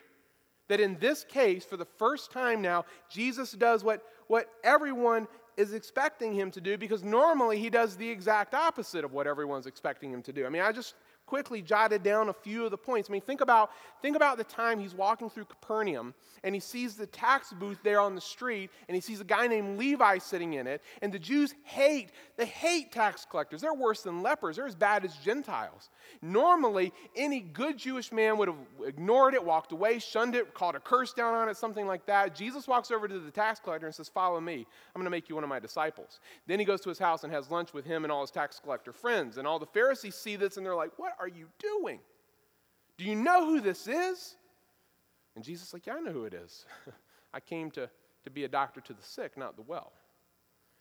that 0.68 0.80
in 0.80 0.98
this 0.98 1.24
case, 1.24 1.64
for 1.64 1.76
the 1.76 1.84
first 1.84 2.32
time 2.32 2.62
now, 2.62 2.84
Jesus 3.08 3.52
does 3.52 3.84
what, 3.84 4.02
what 4.26 4.48
everyone 4.64 5.28
is 5.56 5.72
expecting 5.72 6.34
him 6.34 6.50
to 6.50 6.60
do 6.60 6.76
because 6.76 7.02
normally 7.02 7.58
he 7.58 7.70
does 7.70 7.96
the 7.96 8.08
exact 8.08 8.54
opposite 8.54 9.04
of 9.04 9.12
what 9.12 9.26
everyone's 9.26 9.66
expecting 9.66 10.12
him 10.12 10.22
to 10.22 10.32
do. 10.32 10.44
I 10.46 10.48
mean, 10.48 10.62
I 10.62 10.72
just 10.72 10.94
quickly 11.26 11.60
jotted 11.60 12.02
down 12.02 12.28
a 12.28 12.32
few 12.32 12.64
of 12.64 12.70
the 12.70 12.78
points. 12.78 13.10
I 13.10 13.12
mean, 13.12 13.20
think 13.20 13.40
about, 13.40 13.70
think 14.00 14.16
about 14.16 14.38
the 14.38 14.44
time 14.44 14.78
he's 14.78 14.94
walking 14.94 15.28
through 15.28 15.46
Capernaum 15.46 16.14
and 16.44 16.54
he 16.54 16.60
sees 16.60 16.94
the 16.94 17.06
tax 17.06 17.52
booth 17.52 17.78
there 17.82 18.00
on 18.00 18.14
the 18.14 18.20
street 18.20 18.70
and 18.88 18.94
he 18.94 19.00
sees 19.00 19.20
a 19.20 19.24
guy 19.24 19.46
named 19.46 19.78
Levi 19.78 20.18
sitting 20.18 20.54
in 20.54 20.66
it. 20.66 20.82
And 21.02 21.12
the 21.12 21.18
Jews 21.18 21.54
hate, 21.64 22.12
they 22.36 22.46
hate 22.46 22.92
tax 22.92 23.26
collectors. 23.28 23.60
They're 23.60 23.74
worse 23.74 24.02
than 24.02 24.22
lepers, 24.22 24.56
they're 24.56 24.66
as 24.66 24.76
bad 24.76 25.04
as 25.04 25.16
Gentiles. 25.16 25.90
Normally, 26.22 26.92
any 27.16 27.40
good 27.40 27.78
Jewish 27.78 28.12
man 28.12 28.38
would 28.38 28.48
have 28.48 28.56
ignored 28.86 29.34
it, 29.34 29.44
walked 29.44 29.72
away, 29.72 29.98
shunned 29.98 30.34
it, 30.34 30.54
called 30.54 30.76
a 30.76 30.80
curse 30.80 31.12
down 31.12 31.34
on 31.34 31.48
it, 31.48 31.56
something 31.56 31.86
like 31.86 32.06
that. 32.06 32.34
Jesus 32.34 32.68
walks 32.68 32.90
over 32.90 33.08
to 33.08 33.18
the 33.18 33.30
tax 33.30 33.60
collector 33.60 33.86
and 33.86 33.94
says, 33.94 34.08
Follow 34.08 34.40
me. 34.40 34.66
I'm 34.94 35.00
going 35.00 35.04
to 35.04 35.10
make 35.10 35.28
you 35.28 35.34
one 35.34 35.44
of 35.44 35.50
my 35.50 35.58
disciples. 35.58 36.20
Then 36.46 36.58
he 36.58 36.64
goes 36.64 36.80
to 36.82 36.88
his 36.88 36.98
house 36.98 37.24
and 37.24 37.32
has 37.32 37.50
lunch 37.50 37.72
with 37.72 37.84
him 37.84 38.04
and 38.04 38.12
all 38.12 38.20
his 38.20 38.30
tax 38.30 38.60
collector 38.62 38.92
friends. 38.92 39.36
And 39.36 39.46
all 39.46 39.58
the 39.58 39.66
Pharisees 39.66 40.14
see 40.14 40.36
this 40.36 40.56
and 40.56 40.64
they're 40.64 40.76
like, 40.76 40.92
What 40.96 41.15
are 41.18 41.28
you 41.28 41.48
doing? 41.58 42.00
Do 42.98 43.04
you 43.04 43.14
know 43.14 43.46
who 43.46 43.60
this 43.60 43.86
is? 43.86 44.36
And 45.34 45.44
Jesus 45.44 45.68
is 45.68 45.74
like, 45.74 45.86
Yeah, 45.86 45.94
I 45.94 46.00
know 46.00 46.12
who 46.12 46.24
it 46.24 46.34
is. 46.34 46.64
I 47.34 47.40
came 47.40 47.70
to, 47.72 47.88
to 48.24 48.30
be 48.30 48.44
a 48.44 48.48
doctor 48.48 48.80
to 48.80 48.92
the 48.92 49.02
sick, 49.02 49.36
not 49.36 49.56
the 49.56 49.62
well. 49.62 49.92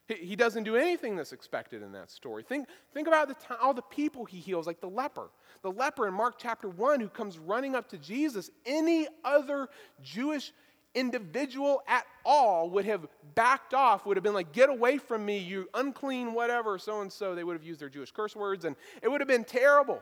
He, 0.08 0.14
he 0.14 0.36
doesn't 0.36 0.64
do 0.64 0.76
anything 0.76 1.16
that's 1.16 1.34
expected 1.34 1.82
in 1.82 1.92
that 1.94 2.10
story. 2.10 2.44
Think, 2.44 2.68
think 2.94 3.08
about 3.08 3.28
the 3.28 3.60
all 3.60 3.74
the 3.74 3.82
people 3.82 4.26
he 4.26 4.40
heals, 4.40 4.68
like 4.68 4.80
the 4.80 4.90
leper. 4.90 5.30
The 5.62 5.72
leper 5.72 6.08
in 6.08 6.14
Mark 6.14 6.36
chapter 6.38 6.70
1 6.70 7.00
who 7.00 7.10
comes 7.10 7.38
running 7.38 7.76
up 7.76 7.90
to 7.90 7.98
Jesus. 7.98 8.50
Any 8.66 9.08
other 9.24 9.68
Jewish 10.02 10.54
individual 10.94 11.84
at 11.88 12.06
all 12.24 12.70
would 12.70 12.86
have 12.86 13.06
backed 13.36 13.74
off, 13.74 14.06
would 14.06 14.16
have 14.16 14.24
been 14.24 14.34
like, 14.34 14.54
Get 14.54 14.70
away 14.70 14.98
from 14.98 15.26
me, 15.26 15.38
you 15.38 15.68
unclean, 15.74 16.34
whatever, 16.34 16.78
so 16.78 17.02
and 17.02 17.12
so. 17.12 17.36
They 17.36 17.44
would 17.44 17.54
have 17.54 17.64
used 17.64 17.82
their 17.82 17.90
Jewish 17.90 18.12
curse 18.12 18.36
words, 18.36 18.66
and 18.66 18.76
it 19.02 19.10
would 19.10 19.22
have 19.22 19.28
been 19.28 19.44
terrible. 19.44 20.02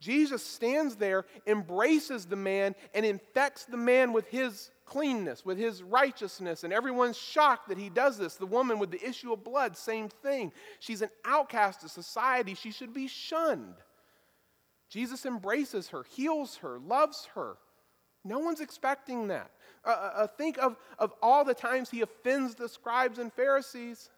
Jesus 0.00 0.44
stands 0.44 0.96
there, 0.96 1.24
embraces 1.46 2.26
the 2.26 2.36
man, 2.36 2.74
and 2.94 3.06
infects 3.06 3.64
the 3.64 3.76
man 3.76 4.12
with 4.12 4.26
his 4.28 4.70
cleanness, 4.84 5.44
with 5.44 5.58
his 5.58 5.82
righteousness, 5.82 6.64
and 6.64 6.72
everyone's 6.72 7.18
shocked 7.18 7.68
that 7.68 7.78
he 7.78 7.88
does 7.88 8.18
this. 8.18 8.36
The 8.36 8.46
woman 8.46 8.78
with 8.78 8.90
the 8.90 9.04
issue 9.04 9.32
of 9.32 9.42
blood, 9.42 9.76
same 9.76 10.08
thing. 10.08 10.52
She's 10.80 11.02
an 11.02 11.10
outcast 11.24 11.82
of 11.82 11.90
society, 11.90 12.54
she 12.54 12.70
should 12.70 12.94
be 12.94 13.08
shunned. 13.08 13.74
Jesus 14.88 15.26
embraces 15.26 15.88
her, 15.88 16.04
heals 16.04 16.56
her, 16.58 16.78
loves 16.78 17.28
her. 17.34 17.56
No 18.24 18.38
one's 18.38 18.60
expecting 18.60 19.28
that. 19.28 19.50
Uh, 19.84 19.88
uh, 19.88 20.12
uh 20.16 20.26
think 20.26 20.58
of, 20.58 20.76
of 20.98 21.12
all 21.22 21.44
the 21.44 21.54
times 21.54 21.90
he 21.90 22.02
offends 22.02 22.54
the 22.54 22.68
scribes 22.68 23.18
and 23.18 23.32
Pharisees. 23.32 24.10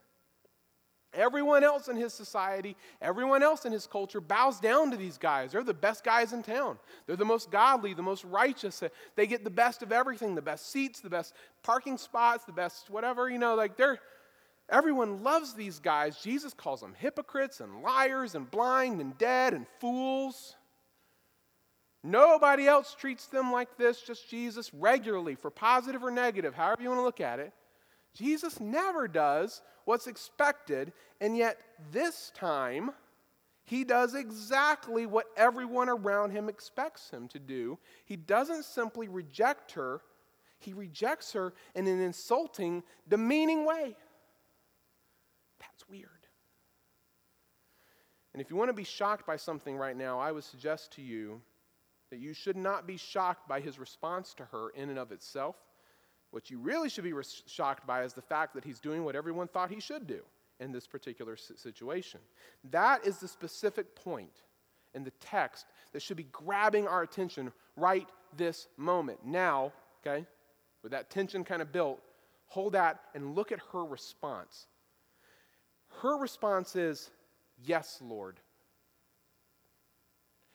Everyone 1.14 1.64
else 1.64 1.88
in 1.88 1.97
his 1.97 2.12
society, 2.12 2.77
everyone 3.01 3.42
else 3.42 3.64
in 3.64 3.73
his 3.73 3.87
culture 3.87 4.21
bows 4.21 4.61
down 4.61 4.90
to 4.90 4.97
these 4.97 5.16
guys. 5.16 5.53
They're 5.53 5.64
the 5.64 5.73
best 5.73 6.05
guys 6.05 6.35
in 6.35 6.42
town. 6.42 6.79
They're 7.07 7.16
the 7.16 7.25
most 7.25 7.51
godly, 7.51 7.94
the 7.94 8.03
most 8.03 8.25
righteous. 8.25 8.83
They 9.16 9.27
get 9.27 9.42
the 9.42 9.51
best 9.51 9.83
of 9.83 9.90
everything 9.90 10.35
the 10.35 10.42
best 10.42 10.71
seats, 10.71 11.01
the 11.01 11.09
best 11.09 11.35
parking 11.62 11.97
spots, 11.97 12.44
the 12.44 12.53
best 12.53 12.90
whatever. 12.90 13.31
You 13.31 13.38
know, 13.38 13.55
like 13.55 13.77
they're, 13.77 13.99
everyone 14.68 15.23
loves 15.23 15.55
these 15.55 15.79
guys. 15.79 16.18
Jesus 16.18 16.53
calls 16.53 16.83
them 16.83 16.94
hypocrites 16.99 17.61
and 17.61 17.83
liars 17.83 18.35
and 18.35 18.51
blind 18.51 19.01
and 19.01 19.16
dead 19.16 19.55
and 19.55 19.66
fools. 19.81 20.57
Nobody 22.05 22.68
else 22.68 22.94
treats 22.94 23.27
them 23.27 23.51
like 23.51 23.77
this, 23.79 24.03
just 24.03 24.29
Jesus 24.29 24.73
regularly, 24.75 25.35
for 25.35 25.51
positive 25.51 26.05
or 26.05 26.11
negative, 26.11 26.55
however 26.55 26.83
you 26.83 26.90
want 26.90 27.01
to 27.01 27.05
look 27.05 27.21
at 27.21 27.40
it. 27.40 27.53
Jesus 28.14 28.61
never 28.61 29.09
does 29.09 29.62
what's 29.88 30.07
expected, 30.07 30.92
and 31.18 31.35
yet 31.35 31.59
this 31.90 32.31
time, 32.35 32.90
he 33.64 33.85
does 33.85 34.14
exactly 34.14 35.07
what 35.07 35.24
everyone 35.35 35.88
around 35.88 36.31
him 36.31 36.51
expects 36.51 37.09
him 37.09 37.27
to 37.29 37.38
do. 37.38 37.79
He 38.05 38.14
doesn't 38.14 38.66
simply 38.66 39.09
reject 39.09 39.72
her, 39.72 40.03
he 40.59 40.74
rejects 40.74 41.33
her 41.33 41.55
in 41.74 41.87
an 41.87 42.03
insulting, 42.03 42.83
demeaning 43.09 43.64
way. 43.64 43.96
That's 45.59 45.88
weird. 45.88 46.11
And 48.35 48.42
if 48.42 48.51
you 48.51 48.57
want 48.57 48.68
to 48.68 48.74
be 48.74 48.85
shocked 48.85 49.27
by 49.27 49.37
something 49.37 49.74
right 49.79 49.96
now, 49.96 50.18
I 50.18 50.33
would 50.33 50.44
suggest 50.44 50.92
to 50.96 51.03
you 51.03 51.40
that 52.11 52.18
you 52.18 52.35
should 52.35 52.59
not 52.59 52.87
be 52.87 52.98
shocked 52.98 53.48
by 53.48 53.61
his 53.61 53.79
response 53.79 54.35
to 54.35 54.44
her 54.44 54.68
in 54.68 54.90
and 54.90 54.98
of 54.98 55.12
itself. 55.12 55.57
What 56.30 56.50
you 56.50 56.58
really 56.58 56.88
should 56.88 57.04
be 57.04 57.12
shocked 57.46 57.86
by 57.86 58.02
is 58.02 58.12
the 58.12 58.22
fact 58.22 58.54
that 58.54 58.64
he's 58.64 58.80
doing 58.80 59.04
what 59.04 59.16
everyone 59.16 59.48
thought 59.48 59.70
he 59.70 59.80
should 59.80 60.06
do 60.06 60.20
in 60.60 60.72
this 60.72 60.86
particular 60.86 61.36
situation. 61.36 62.20
That 62.70 63.06
is 63.06 63.18
the 63.18 63.28
specific 63.28 63.94
point 63.94 64.42
in 64.94 65.04
the 65.04 65.12
text 65.20 65.66
that 65.92 66.02
should 66.02 66.16
be 66.16 66.26
grabbing 66.32 66.86
our 66.86 67.02
attention 67.02 67.52
right 67.76 68.08
this 68.36 68.68
moment. 68.76 69.24
Now, 69.24 69.72
okay, 70.06 70.26
with 70.82 70.92
that 70.92 71.10
tension 71.10 71.44
kind 71.44 71.62
of 71.62 71.72
built, 71.72 72.00
hold 72.46 72.74
that 72.74 73.00
and 73.14 73.34
look 73.34 73.52
at 73.52 73.60
her 73.72 73.84
response. 73.84 74.66
Her 76.02 76.18
response 76.18 76.76
is, 76.76 77.10
Yes, 77.64 77.98
Lord. 78.00 78.38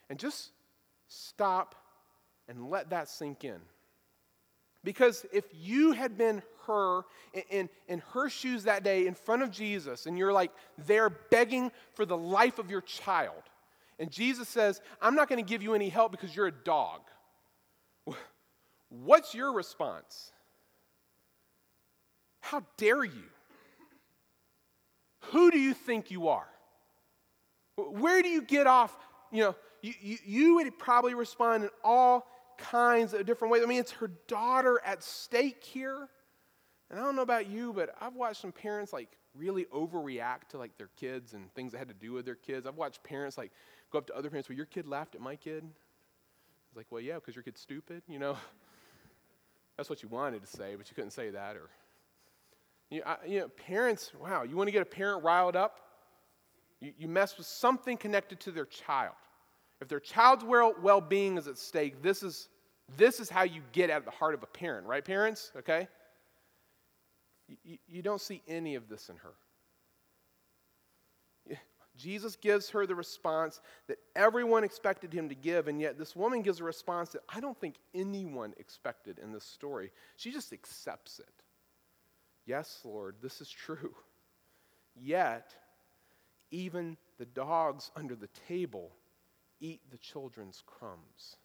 And 0.09 0.19
just 0.19 0.51
stop 1.07 1.75
and 2.47 2.69
let 2.69 2.91
that 2.91 3.09
sink 3.09 3.43
in. 3.43 3.59
Because 4.83 5.25
if 5.31 5.45
you 5.53 5.93
had 5.93 6.17
been 6.17 6.41
her 6.67 7.01
in, 7.33 7.43
in, 7.49 7.69
in, 7.87 7.99
her 8.13 8.29
shoes 8.29 8.63
that 8.65 8.83
day 8.83 9.07
in 9.07 9.13
front 9.13 9.41
of 9.41 9.51
Jesus, 9.51 10.05
and 10.05 10.17
you're 10.17 10.33
like 10.33 10.51
there 10.77 11.09
begging 11.09 11.71
for 11.93 12.05
the 12.05 12.17
life 12.17 12.59
of 12.59 12.69
your 12.69 12.81
child, 12.81 13.41
and 13.99 14.11
Jesus 14.11 14.49
says, 14.49 14.81
I'm 15.01 15.15
not 15.15 15.29
going 15.29 15.43
to 15.43 15.49
give 15.49 15.63
you 15.63 15.73
any 15.73 15.89
help 15.89 16.11
because 16.11 16.35
you're 16.35 16.47
a 16.47 16.51
dog, 16.51 17.01
what's 18.89 19.33
your 19.33 19.53
response? 19.53 20.31
How 22.41 22.63
dare 22.77 23.05
you? 23.05 23.23
Who 25.31 25.49
do 25.49 25.57
you 25.57 25.73
think 25.73 26.11
you 26.11 26.27
are? 26.27 26.47
Where 27.77 28.21
do 28.21 28.27
you 28.27 28.41
get 28.41 28.67
off? 28.67 28.95
You 29.31 29.43
know, 29.43 29.55
you, 29.81 29.93
you, 30.01 30.17
you 30.25 30.55
would 30.55 30.77
probably 30.77 31.13
respond 31.13 31.63
in 31.63 31.69
all 31.83 32.27
kinds 32.57 33.13
of 33.13 33.25
different 33.25 33.51
ways. 33.51 33.63
I 33.63 33.65
mean, 33.65 33.79
it's 33.79 33.91
her 33.93 34.11
daughter 34.27 34.79
at 34.85 35.03
stake 35.03 35.63
here. 35.63 36.09
And 36.89 36.99
I 36.99 37.03
don't 37.03 37.15
know 37.15 37.21
about 37.21 37.47
you, 37.47 37.73
but 37.73 37.95
I've 37.99 38.15
watched 38.15 38.41
some 38.41 38.51
parents 38.51 38.93
like 38.93 39.09
really 39.35 39.65
overreact 39.65 40.49
to 40.49 40.57
like 40.57 40.77
their 40.77 40.89
kids 40.95 41.33
and 41.33 41.53
things 41.53 41.71
that 41.71 41.79
had 41.79 41.87
to 41.87 41.93
do 41.93 42.13
with 42.13 42.25
their 42.25 42.35
kids. 42.35 42.67
I've 42.67 42.75
watched 42.75 43.03
parents 43.03 43.37
like 43.37 43.51
go 43.91 43.97
up 43.97 44.07
to 44.07 44.15
other 44.15 44.29
parents, 44.29 44.49
well, 44.49 44.55
your 44.55 44.65
kid 44.65 44.87
laughed 44.87 45.15
at 45.15 45.21
my 45.21 45.35
kid. 45.35 45.63
It's 46.67 46.77
like, 46.77 46.87
well, 46.89 47.01
yeah, 47.01 47.15
because 47.15 47.35
your 47.35 47.43
kid's 47.43 47.61
stupid, 47.61 48.03
you 48.07 48.19
know. 48.19 48.37
That's 49.77 49.89
what 49.89 50.03
you 50.03 50.09
wanted 50.09 50.41
to 50.41 50.47
say, 50.47 50.75
but 50.75 50.89
you 50.89 50.95
couldn't 50.95 51.11
say 51.11 51.31
that. 51.31 51.55
Or, 51.55 51.69
you 52.89 52.99
know, 52.99 53.05
I, 53.07 53.17
you 53.25 53.39
know 53.39 53.47
parents, 53.47 54.11
wow, 54.19 54.43
you 54.43 54.55
want 54.55 54.67
to 54.67 54.71
get 54.71 54.81
a 54.81 54.85
parent 54.85 55.23
riled 55.23 55.55
up? 55.55 55.79
You, 56.79 56.93
you 56.97 57.07
mess 57.07 57.37
with 57.37 57.47
something 57.47 57.97
connected 57.97 58.39
to 58.41 58.51
their 58.51 58.65
child. 58.65 59.15
If 59.83 59.89
their 59.89 59.99
child's 59.99 60.45
well 60.45 61.01
being 61.01 61.37
is 61.37 61.49
at 61.49 61.57
stake, 61.57 62.01
this 62.01 62.23
is, 62.23 62.47
this 62.95 63.19
is 63.19 63.29
how 63.29 63.43
you 63.43 63.61
get 63.73 63.89
at 63.89 64.05
the 64.05 64.11
heart 64.11 64.33
of 64.33 64.41
a 64.41 64.45
parent, 64.45 64.87
right, 64.87 65.03
parents? 65.03 65.51
Okay? 65.57 65.89
You, 67.65 67.77
you 67.85 68.01
don't 68.01 68.21
see 68.21 68.41
any 68.47 68.75
of 68.75 68.87
this 68.87 69.09
in 69.09 69.17
her. 69.17 69.33
Jesus 71.97 72.37
gives 72.37 72.69
her 72.69 72.85
the 72.85 72.95
response 72.95 73.59
that 73.87 73.97
everyone 74.15 74.63
expected 74.63 75.11
him 75.11 75.27
to 75.27 75.35
give, 75.35 75.67
and 75.67 75.81
yet 75.81 75.97
this 75.97 76.15
woman 76.15 76.41
gives 76.41 76.61
a 76.61 76.63
response 76.63 77.09
that 77.09 77.23
I 77.27 77.41
don't 77.41 77.59
think 77.59 77.75
anyone 77.93 78.53
expected 78.57 79.19
in 79.19 79.33
this 79.33 79.43
story. 79.43 79.91
She 80.15 80.31
just 80.31 80.53
accepts 80.53 81.19
it. 81.19 81.43
Yes, 82.45 82.79
Lord, 82.85 83.17
this 83.21 83.41
is 83.41 83.49
true. 83.49 83.93
Yet, 84.95 85.53
even 86.51 86.95
the 87.19 87.25
dogs 87.25 87.91
under 87.97 88.15
the 88.15 88.29
table 88.47 88.93
eat 89.63 89.81
the 89.89 89.97
children's 89.97 90.61
crumbs. 90.67 91.37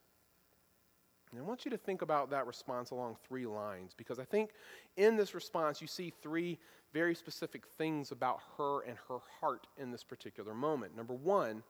And 1.31 1.40
I 1.40 1.42
want 1.42 1.64
you 1.64 1.70
to 1.70 1.76
think 1.76 2.02
about 2.02 2.31
that 2.31 2.46
response 2.46 2.90
along 2.90 3.16
three 3.26 3.46
lines 3.46 3.92
because 3.96 4.18
I 4.18 4.24
think 4.24 4.50
in 4.96 5.16
this 5.16 5.35
response 5.35 5.81
you 5.81 5.87
see 5.87 6.12
three 6.22 6.59
very 6.92 7.14
specific 7.14 7.64
things 7.76 8.12
about 8.12 8.40
her 8.57 8.81
and 8.83 8.96
her 9.09 9.18
heart 9.40 9.66
in 9.76 9.90
this 9.90 10.02
particular 10.02 10.54
moment. 10.54 10.96
Number 10.96 11.12
one, 11.12 11.62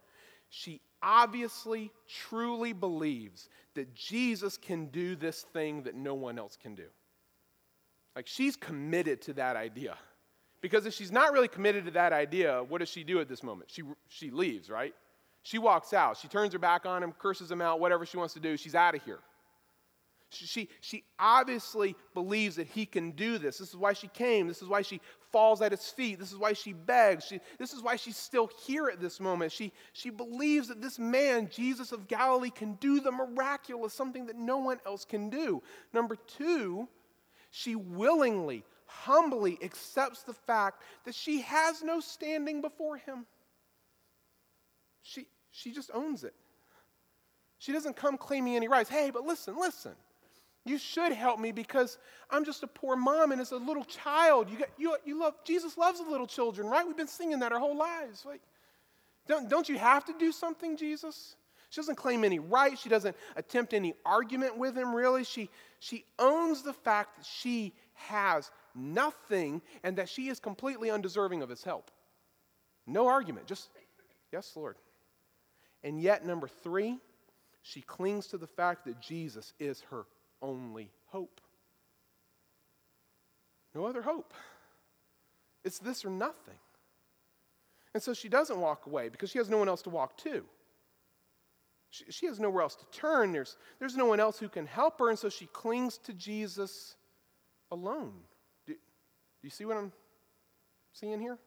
she 0.48 0.80
obviously 1.02 1.90
truly 2.08 2.72
believes 2.72 3.48
that 3.74 3.94
Jesus 3.94 4.56
can 4.56 4.86
do 4.86 5.16
this 5.16 5.42
thing 5.52 5.82
that 5.82 5.94
no 5.94 6.14
one 6.14 6.38
else 6.38 6.56
can 6.60 6.74
do. 6.74 6.86
Like 8.16 8.26
she's 8.26 8.56
committed 8.56 9.20
to 9.22 9.32
that 9.34 9.56
idea. 9.56 9.96
Because 10.60 10.86
if 10.86 10.94
she's 10.94 11.12
not 11.12 11.32
really 11.32 11.46
committed 11.48 11.84
to 11.84 11.90
that 11.92 12.12
idea, 12.12 12.64
what 12.68 12.78
does 12.78 12.88
she 12.88 13.04
do 13.04 13.20
at 13.20 13.28
this 13.28 13.42
moment? 13.42 13.70
She, 13.70 13.82
she 14.08 14.30
leaves, 14.30 14.70
right? 14.70 14.94
She 15.48 15.56
walks 15.56 15.94
out. 15.94 16.18
She 16.18 16.28
turns 16.28 16.52
her 16.52 16.58
back 16.58 16.84
on 16.84 17.02
him, 17.02 17.14
curses 17.18 17.50
him 17.50 17.62
out, 17.62 17.80
whatever 17.80 18.04
she 18.04 18.18
wants 18.18 18.34
to 18.34 18.40
do. 18.40 18.58
She's 18.58 18.74
out 18.74 18.94
of 18.94 19.02
here. 19.02 19.20
She, 20.28 20.68
she 20.82 21.04
obviously 21.18 21.96
believes 22.12 22.56
that 22.56 22.66
he 22.66 22.84
can 22.84 23.12
do 23.12 23.38
this. 23.38 23.56
This 23.56 23.70
is 23.70 23.76
why 23.76 23.94
she 23.94 24.08
came. 24.08 24.46
This 24.46 24.60
is 24.60 24.68
why 24.68 24.82
she 24.82 25.00
falls 25.32 25.62
at 25.62 25.72
his 25.72 25.88
feet. 25.88 26.18
This 26.18 26.32
is 26.32 26.36
why 26.36 26.52
she 26.52 26.74
begs. 26.74 27.24
She, 27.24 27.40
this 27.58 27.72
is 27.72 27.80
why 27.80 27.96
she's 27.96 28.18
still 28.18 28.50
here 28.66 28.90
at 28.90 29.00
this 29.00 29.20
moment. 29.20 29.50
She, 29.50 29.72
she 29.94 30.10
believes 30.10 30.68
that 30.68 30.82
this 30.82 30.98
man, 30.98 31.48
Jesus 31.48 31.92
of 31.92 32.08
Galilee, 32.08 32.50
can 32.50 32.74
do 32.74 33.00
the 33.00 33.10
miraculous, 33.10 33.94
something 33.94 34.26
that 34.26 34.36
no 34.36 34.58
one 34.58 34.80
else 34.84 35.06
can 35.06 35.30
do. 35.30 35.62
Number 35.94 36.16
two, 36.26 36.86
she 37.50 37.74
willingly, 37.74 38.64
humbly 38.84 39.58
accepts 39.62 40.24
the 40.24 40.34
fact 40.34 40.82
that 41.06 41.14
she 41.14 41.40
has 41.40 41.82
no 41.82 42.00
standing 42.00 42.60
before 42.60 42.98
him. 42.98 43.24
She, 45.00 45.26
she 45.58 45.72
just 45.72 45.90
owns 45.92 46.24
it. 46.24 46.34
She 47.58 47.72
doesn't 47.72 47.96
come 47.96 48.16
claiming 48.16 48.54
any 48.54 48.68
rights. 48.68 48.88
Hey, 48.88 49.10
but 49.10 49.24
listen, 49.24 49.58
listen. 49.58 49.92
You 50.64 50.78
should 50.78 51.12
help 51.12 51.40
me 51.40 51.50
because 51.50 51.98
I'm 52.30 52.44
just 52.44 52.62
a 52.62 52.66
poor 52.66 52.94
mom 52.94 53.32
and 53.32 53.40
as 53.40 53.52
a 53.52 53.56
little 53.56 53.84
child, 53.84 54.50
you, 54.50 54.58
got, 54.58 54.68
you, 54.76 54.96
you 55.04 55.18
love, 55.18 55.34
Jesus 55.44 55.78
loves 55.78 56.00
little 56.00 56.26
children, 56.26 56.68
right? 56.68 56.86
We've 56.86 56.96
been 56.96 57.08
singing 57.08 57.40
that 57.40 57.52
our 57.52 57.58
whole 57.58 57.76
lives. 57.76 58.24
Like, 58.24 58.40
don't, 59.26 59.48
don't 59.48 59.68
you 59.68 59.78
have 59.78 60.04
to 60.04 60.14
do 60.18 60.30
something, 60.30 60.76
Jesus? 60.76 61.36
She 61.70 61.80
doesn't 61.80 61.96
claim 61.96 62.22
any 62.22 62.38
right. 62.38 62.78
She 62.78 62.88
doesn't 62.88 63.16
attempt 63.36 63.74
any 63.74 63.94
argument 64.04 64.58
with 64.58 64.76
him, 64.76 64.94
really. 64.94 65.24
She, 65.24 65.50
she 65.80 66.04
owns 66.18 66.62
the 66.62 66.72
fact 66.72 67.16
that 67.16 67.26
she 67.26 67.72
has 67.94 68.50
nothing 68.74 69.60
and 69.82 69.96
that 69.96 70.08
she 70.08 70.28
is 70.28 70.38
completely 70.38 70.90
undeserving 70.90 71.42
of 71.42 71.48
his 71.48 71.64
help. 71.64 71.90
No 72.86 73.06
argument, 73.06 73.46
just, 73.46 73.68
yes, 74.32 74.52
Lord. 74.54 74.76
And 75.82 76.00
yet, 76.00 76.26
number 76.26 76.48
three, 76.48 76.98
she 77.62 77.80
clings 77.80 78.26
to 78.28 78.38
the 78.38 78.46
fact 78.46 78.84
that 78.86 79.00
Jesus 79.00 79.52
is 79.58 79.82
her 79.90 80.06
only 80.42 80.90
hope. 81.06 81.40
No 83.74 83.86
other 83.86 84.02
hope. 84.02 84.32
It's 85.64 85.78
this 85.78 86.04
or 86.04 86.10
nothing. 86.10 86.58
And 87.94 88.02
so 88.02 88.14
she 88.14 88.28
doesn't 88.28 88.60
walk 88.60 88.86
away 88.86 89.08
because 89.08 89.30
she 89.30 89.38
has 89.38 89.48
no 89.48 89.58
one 89.58 89.68
else 89.68 89.82
to 89.82 89.90
walk 89.90 90.16
to. 90.18 90.44
She, 91.90 92.04
she, 92.10 92.26
has 92.26 92.38
nowhere 92.38 92.62
else 92.62 92.74
to 92.76 92.84
turn. 92.86 93.32
There's, 93.32 93.56
there's 93.78 93.96
no 93.96 94.04
one 94.06 94.20
else 94.20 94.38
who 94.38 94.48
can 94.48 94.66
help 94.66 94.98
her, 94.98 95.08
and 95.08 95.18
so 95.18 95.28
she 95.28 95.46
clings 95.46 95.96
to 95.98 96.12
Jesus 96.12 96.96
alone. 97.70 98.12
Do, 98.66 98.74
do 98.74 98.78
you 99.42 99.50
see 99.50 99.64
what 99.64 99.76
I'm 99.76 99.92
seeing 100.92 101.18
here? 101.18 101.38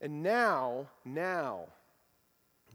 And 0.00 0.22
now, 0.22 0.88
now, 1.04 1.66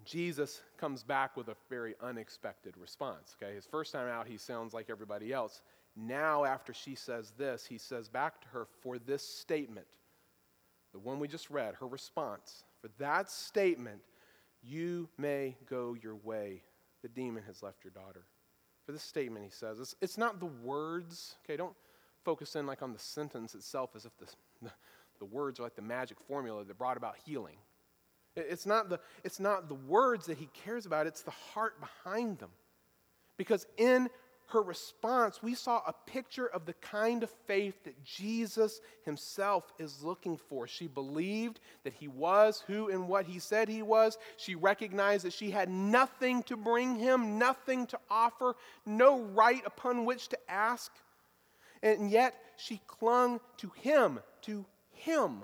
Jesus 0.07 0.61
comes 0.77 1.03
back 1.03 1.35
with 1.35 1.49
a 1.49 1.55
very 1.69 1.95
unexpected 2.01 2.75
response. 2.77 3.35
Okay, 3.41 3.53
his 3.53 3.65
first 3.65 3.91
time 3.91 4.07
out, 4.07 4.25
he 4.25 4.37
sounds 4.37 4.73
like 4.73 4.89
everybody 4.89 5.33
else. 5.33 5.61
Now, 5.97 6.45
after 6.45 6.73
she 6.73 6.95
says 6.95 7.33
this, 7.37 7.65
he 7.65 7.77
says 7.77 8.07
back 8.07 8.39
to 8.41 8.47
her 8.49 8.67
for 8.81 8.97
this 8.97 9.27
statement, 9.27 9.87
the 10.93 10.99
one 10.99 11.19
we 11.19 11.27
just 11.27 11.49
read, 11.49 11.75
her 11.75 11.87
response, 11.87 12.63
for 12.81 12.89
that 12.99 13.29
statement, 13.29 13.99
you 14.63 15.09
may 15.17 15.57
go 15.69 15.95
your 16.01 16.15
way. 16.15 16.61
The 17.01 17.09
demon 17.09 17.43
has 17.45 17.61
left 17.61 17.83
your 17.83 17.91
daughter. 17.91 18.23
For 18.85 18.93
this 18.93 19.03
statement, 19.03 19.43
he 19.43 19.51
says, 19.51 19.79
it's, 19.79 19.95
it's 20.01 20.17
not 20.17 20.39
the 20.39 20.45
words, 20.45 21.35
okay, 21.43 21.57
don't 21.57 21.75
focus 22.23 22.55
in 22.55 22.65
like 22.65 22.81
on 22.81 22.93
the 22.93 22.99
sentence 22.99 23.55
itself 23.55 23.91
as 23.95 24.05
if 24.05 24.17
the, 24.17 24.25
the, 24.61 24.71
the 25.19 25.25
words 25.25 25.59
are 25.59 25.63
like 25.63 25.75
the 25.75 25.81
magic 25.81 26.17
formula 26.27 26.63
that 26.63 26.77
brought 26.77 26.95
about 26.95 27.17
healing. 27.25 27.57
It's 28.37 28.65
not, 28.65 28.89
the, 28.89 28.99
it's 29.23 29.39
not 29.39 29.67
the 29.67 29.75
words 29.75 30.27
that 30.27 30.37
he 30.37 30.49
cares 30.63 30.85
about, 30.85 31.07
it's 31.07 31.23
the 31.23 31.31
heart 31.31 31.79
behind 31.79 32.39
them. 32.39 32.51
Because 33.35 33.65
in 33.77 34.09
her 34.47 34.61
response, 34.61 35.43
we 35.43 35.55
saw 35.55 35.81
a 35.85 35.93
picture 36.09 36.47
of 36.47 36.65
the 36.65 36.73
kind 36.73 37.21
of 37.21 37.29
faith 37.47 37.83
that 37.83 38.01
Jesus 38.05 38.79
himself 39.03 39.73
is 39.77 40.03
looking 40.03 40.37
for. 40.37 40.67
She 40.67 40.87
believed 40.87 41.59
that 41.83 41.93
he 41.93 42.07
was 42.07 42.63
who 42.65 42.89
and 42.89 43.09
what 43.09 43.25
he 43.25 43.39
said 43.39 43.67
he 43.67 43.81
was. 43.81 44.17
She 44.37 44.55
recognized 44.55 45.25
that 45.25 45.33
she 45.33 45.51
had 45.51 45.69
nothing 45.69 46.43
to 46.43 46.55
bring 46.55 46.95
him, 46.95 47.37
nothing 47.37 47.87
to 47.87 47.99
offer, 48.09 48.55
no 48.85 49.19
right 49.19 49.63
upon 49.65 50.05
which 50.05 50.29
to 50.29 50.37
ask. 50.49 50.93
And 51.83 52.09
yet 52.09 52.33
she 52.55 52.79
clung 52.87 53.41
to 53.57 53.69
him, 53.75 54.19
to 54.43 54.65
him, 54.91 55.41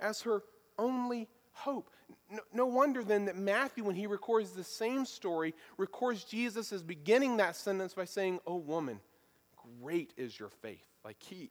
as 0.00 0.22
her 0.22 0.42
only 0.78 1.28
hope. 1.52 1.90
No, 2.34 2.40
no, 2.52 2.66
wonder 2.66 3.04
then 3.04 3.26
that 3.26 3.36
Matthew, 3.36 3.84
when 3.84 3.94
he 3.94 4.06
records 4.06 4.50
the 4.50 4.64
same 4.64 5.04
story, 5.04 5.54
records 5.78 6.24
Jesus 6.24 6.72
as 6.72 6.82
beginning 6.82 7.36
that 7.36 7.54
sentence 7.54 7.94
by 7.94 8.04
saying, 8.04 8.40
Oh, 8.46 8.56
woman, 8.56 9.00
great 9.80 10.12
is 10.16 10.38
your 10.38 10.48
faith. 10.48 10.84
Like 11.04 11.22
he, 11.22 11.50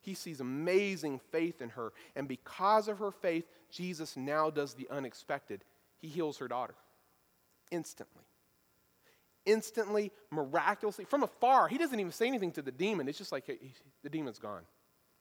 he 0.00 0.14
sees 0.14 0.40
amazing 0.40 1.20
faith 1.30 1.62
in 1.62 1.70
her. 1.70 1.92
And 2.16 2.28
because 2.28 2.88
of 2.88 2.98
her 2.98 3.10
faith, 3.10 3.44
Jesus 3.70 4.16
now 4.16 4.50
does 4.50 4.74
the 4.74 4.88
unexpected. 4.90 5.64
He 6.00 6.08
heals 6.08 6.38
her 6.38 6.48
daughter 6.48 6.74
instantly. 7.70 8.24
Instantly, 9.46 10.10
miraculously, 10.30 11.04
from 11.04 11.22
afar. 11.22 11.68
He 11.68 11.78
doesn't 11.78 11.98
even 11.98 12.12
say 12.12 12.26
anything 12.26 12.52
to 12.52 12.62
the 12.62 12.72
demon. 12.72 13.08
It's 13.08 13.18
just 13.18 13.32
like, 13.32 13.46
the 14.02 14.08
demon's 14.08 14.38
gone. 14.38 14.62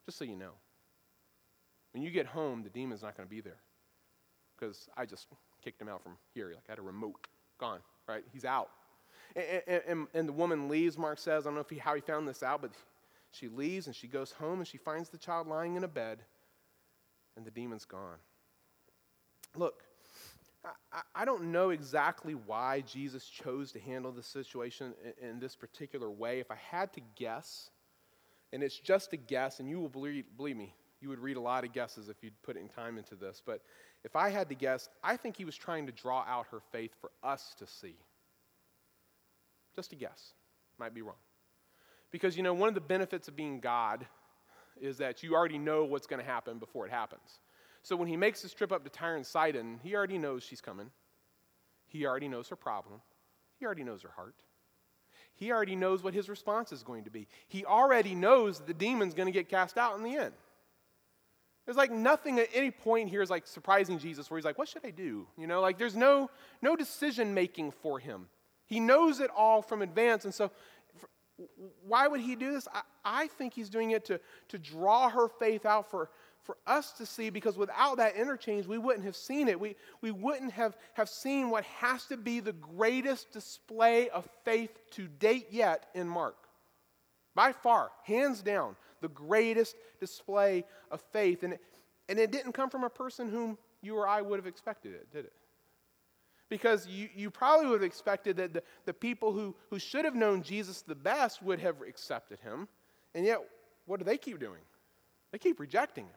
Just 0.05 0.17
so 0.17 0.25
you 0.25 0.35
know. 0.35 0.51
When 1.91 2.03
you 2.03 2.09
get 2.09 2.25
home, 2.25 2.63
the 2.63 2.69
demon's 2.69 3.03
not 3.03 3.15
going 3.15 3.27
to 3.27 3.33
be 3.33 3.41
there 3.41 3.59
because 4.57 4.89
I 4.95 5.05
just 5.05 5.27
kicked 5.63 5.81
him 5.81 5.89
out 5.89 6.03
from 6.03 6.13
here. 6.33 6.49
Like 6.49 6.63
I 6.67 6.71
had 6.71 6.79
a 6.79 6.83
remote 6.83 7.27
gone, 7.59 7.79
right? 8.07 8.23
He's 8.31 8.45
out. 8.45 8.69
And, 9.35 9.81
and, 9.87 10.07
and 10.13 10.27
the 10.27 10.33
woman 10.33 10.69
leaves, 10.69 10.97
Mark 10.97 11.17
says. 11.19 11.45
I 11.45 11.49
don't 11.49 11.55
know 11.55 11.61
if 11.61 11.69
he, 11.69 11.77
how 11.77 11.95
he 11.95 12.01
found 12.01 12.27
this 12.27 12.43
out, 12.43 12.61
but 12.61 12.71
she 13.31 13.47
leaves 13.47 13.87
and 13.87 13.95
she 13.95 14.07
goes 14.07 14.31
home 14.31 14.59
and 14.59 14.67
she 14.67 14.77
finds 14.77 15.09
the 15.09 15.17
child 15.17 15.47
lying 15.47 15.75
in 15.75 15.83
a 15.83 15.87
bed 15.87 16.19
and 17.35 17.45
the 17.45 17.51
demon's 17.51 17.85
gone. 17.85 18.17
Look, 19.55 19.83
I, 20.91 21.01
I 21.15 21.25
don't 21.25 21.51
know 21.51 21.71
exactly 21.71 22.33
why 22.33 22.81
Jesus 22.81 23.25
chose 23.25 23.71
to 23.71 23.79
handle 23.79 24.11
this 24.11 24.27
situation 24.27 24.93
in, 25.21 25.29
in 25.29 25.39
this 25.39 25.55
particular 25.55 26.09
way. 26.09 26.39
If 26.39 26.51
I 26.51 26.57
had 26.69 26.93
to 26.93 27.01
guess, 27.15 27.69
and 28.51 28.61
it's 28.63 28.77
just 28.77 29.13
a 29.13 29.17
guess, 29.17 29.59
and 29.59 29.69
you 29.69 29.79
will 29.79 29.89
believe, 29.89 30.25
believe 30.37 30.57
me, 30.57 30.75
you 31.01 31.09
would 31.09 31.19
read 31.19 31.37
a 31.37 31.41
lot 31.41 31.65
of 31.65 31.73
guesses 31.73 32.07
if 32.07 32.23
you'd 32.23 32.39
put 32.43 32.55
any 32.55 32.69
time 32.69 32.97
into 32.97 33.15
this. 33.15 33.41
But 33.45 33.61
if 34.03 34.15
I 34.15 34.29
had 34.29 34.49
to 34.49 34.55
guess, 34.55 34.89
I 35.03 35.17
think 35.17 35.37
he 35.37 35.45
was 35.45 35.55
trying 35.55 35.85
to 35.85 35.91
draw 35.91 36.23
out 36.27 36.47
her 36.51 36.59
faith 36.71 36.91
for 36.99 37.11
us 37.23 37.55
to 37.59 37.67
see. 37.67 37.95
Just 39.75 39.93
a 39.93 39.95
guess. 39.95 40.33
Might 40.77 40.93
be 40.93 41.01
wrong. 41.01 41.15
Because, 42.11 42.37
you 42.37 42.43
know, 42.43 42.53
one 42.53 42.69
of 42.69 42.75
the 42.75 42.81
benefits 42.81 43.27
of 43.27 43.35
being 43.35 43.59
God 43.59 44.05
is 44.79 44.97
that 44.97 45.23
you 45.23 45.35
already 45.35 45.57
know 45.57 45.85
what's 45.85 46.07
going 46.07 46.19
to 46.19 46.25
happen 46.25 46.59
before 46.59 46.85
it 46.85 46.91
happens. 46.91 47.39
So 47.81 47.95
when 47.95 48.07
he 48.07 48.17
makes 48.17 48.41
this 48.41 48.53
trip 48.53 48.71
up 48.71 48.83
to 48.83 48.89
Tyre 48.89 49.15
and 49.15 49.25
Sidon, 49.25 49.79
he 49.83 49.95
already 49.95 50.17
knows 50.17 50.43
she's 50.43 50.61
coming. 50.61 50.89
He 51.87 52.05
already 52.05 52.27
knows 52.27 52.47
her 52.49 52.55
problem. 52.55 53.01
He 53.59 53.65
already 53.65 53.83
knows 53.83 54.01
her 54.01 54.11
heart. 54.15 54.35
He 55.35 55.51
already 55.51 55.75
knows 55.75 56.03
what 56.03 56.13
his 56.13 56.29
response 56.29 56.71
is 56.71 56.83
going 56.83 57.05
to 57.05 57.09
be. 57.09 57.27
He 57.47 57.65
already 57.65 58.15
knows 58.15 58.59
the 58.59 58.73
demon's 58.73 59.13
going 59.13 59.25
to 59.25 59.31
get 59.31 59.49
cast 59.49 59.77
out 59.77 59.97
in 59.97 60.03
the 60.03 60.15
end. 60.15 60.33
There's 61.65 61.77
like 61.77 61.91
nothing 61.91 62.39
at 62.39 62.49
any 62.53 62.71
point 62.71 63.09
here 63.09 63.21
is 63.21 63.29
like 63.29 63.47
surprising 63.47 63.97
Jesus 63.97 64.29
where 64.29 64.37
he's 64.37 64.45
like, 64.45 64.57
what 64.57 64.67
should 64.67 64.85
I 64.85 64.89
do? 64.89 65.27
You 65.37 65.47
know, 65.47 65.61
like 65.61 65.77
there's 65.77 65.95
no, 65.95 66.29
no 66.61 66.75
decision 66.75 67.33
making 67.33 67.71
for 67.71 67.99
him. 67.99 68.27
He 68.65 68.79
knows 68.79 69.19
it 69.19 69.29
all 69.35 69.61
from 69.61 69.81
advance. 69.81 70.25
And 70.25 70.33
so 70.33 70.51
why 71.85 72.07
would 72.07 72.21
he 72.21 72.35
do 72.35 72.51
this? 72.51 72.67
I, 72.73 72.81
I 73.05 73.27
think 73.27 73.53
he's 73.53 73.69
doing 73.69 73.91
it 73.91 74.05
to, 74.05 74.19
to 74.49 74.57
draw 74.57 75.09
her 75.09 75.27
faith 75.27 75.65
out 75.65 75.89
for, 75.89 76.09
for 76.41 76.57
us 76.67 76.91
to 76.93 77.05
see 77.05 77.29
because 77.29 77.57
without 77.57 77.97
that 77.97 78.15
interchange, 78.15 78.67
we 78.67 78.77
wouldn't 78.77 79.05
have 79.05 79.15
seen 79.15 79.47
it. 79.47 79.59
We, 79.59 79.75
we 80.01 80.11
wouldn't 80.11 80.51
have, 80.51 80.77
have 80.93 81.09
seen 81.09 81.49
what 81.49 81.63
has 81.65 82.05
to 82.05 82.17
be 82.17 82.39
the 82.39 82.53
greatest 82.53 83.31
display 83.31 84.09
of 84.09 84.27
faith 84.43 84.77
to 84.91 85.07
date 85.07 85.47
yet 85.49 85.87
in 85.93 86.07
Mark. 86.07 86.35
By 87.35 87.51
far, 87.51 87.91
hands 88.03 88.41
down, 88.41 88.75
the 89.03 89.09
greatest 89.09 89.75
display 89.99 90.63
of 90.89 91.01
faith. 91.11 91.43
And 91.43 91.53
it, 91.53 91.61
and 92.09 92.17
it 92.17 92.31
didn't 92.31 92.53
come 92.53 92.71
from 92.71 92.83
a 92.83 92.89
person 92.89 93.29
whom 93.29 93.59
you 93.83 93.95
or 93.95 94.07
I 94.07 94.21
would 94.21 94.39
have 94.39 94.47
expected 94.47 94.95
it, 94.95 95.11
did 95.11 95.25
it? 95.25 95.33
Because 96.49 96.87
you, 96.87 97.09
you 97.15 97.29
probably 97.29 97.67
would 97.67 97.81
have 97.81 97.83
expected 97.83 98.37
that 98.37 98.53
the, 98.53 98.63
the 98.85 98.93
people 98.93 99.31
who, 99.31 99.55
who 99.69 99.77
should 99.77 100.05
have 100.05 100.15
known 100.15 100.41
Jesus 100.41 100.81
the 100.81 100.95
best 100.95 101.43
would 101.43 101.59
have 101.59 101.75
accepted 101.87 102.39
him. 102.39 102.67
And 103.13 103.25
yet, 103.25 103.39
what 103.85 103.99
do 103.99 104.05
they 104.05 104.17
keep 104.17 104.39
doing? 104.39 104.61
They 105.31 105.37
keep 105.37 105.59
rejecting 105.59 106.05
him 106.05 106.13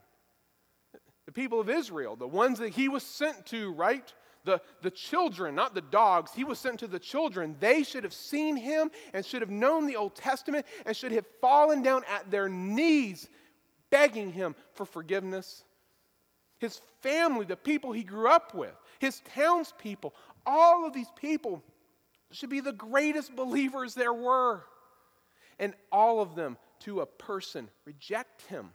the 1.27 1.33
people 1.33 1.61
of 1.61 1.69
Israel, 1.69 2.17
the 2.17 2.27
ones 2.27 2.61
that 2.61 2.71
he 2.71 2.89
was 2.89 3.03
sent 3.03 3.47
to, 3.47 3.73
right? 3.73 4.13
The, 4.47 4.63
the 4.81 4.91
children, 4.91 5.55
not 5.55 5.75
the 5.75 5.83
dogs. 5.83 6.33
He 6.33 6.45
was 6.45 6.59
sent 6.59 6.81
to 6.81 6.87
the 6.87 6.99
children. 6.99 7.57
They 7.61 7.83
should 7.83 8.05
have 8.05 8.15
seen 8.15 8.57
him 8.57 8.91
and 9.13 9.27
should 9.27 9.43
have 9.43 9.51
known 9.51 9.87
the 9.87 9.97
Old 9.97 10.15
Testament 10.15 10.65
and 10.87 10.97
should 10.97 11.13
have 11.13 11.27
fallen 11.43 11.83
down 11.83 12.03
at 12.09 12.31
their 12.31 12.49
knees 12.49 13.29
begging 13.91 14.33
him 14.33 14.55
for 14.73 14.87
forgiveness. 14.87 15.65
His 16.59 16.81
family, 17.03 17.45
the 17.45 17.57
people 17.57 17.93
he 17.93 18.03
grew 18.03 18.29
up 18.29 18.55
with, 18.55 18.73
his 18.99 19.21
townspeople, 19.35 20.15
all 20.47 20.87
of 20.87 20.95
these 20.95 21.11
people 21.21 21.63
should 22.31 22.51
be 22.51 22.61
the 22.61 22.73
greatest 22.73 23.37
believers 23.37 23.95
there 23.95 24.15
were. 24.15 24.65
And 25.59 25.75
all 25.93 26.21
of 26.21 26.35
them, 26.35 26.57
to 26.81 27.01
a 27.01 27.07
person, 27.07 27.69
reject 27.85 28.43
him 28.43 28.71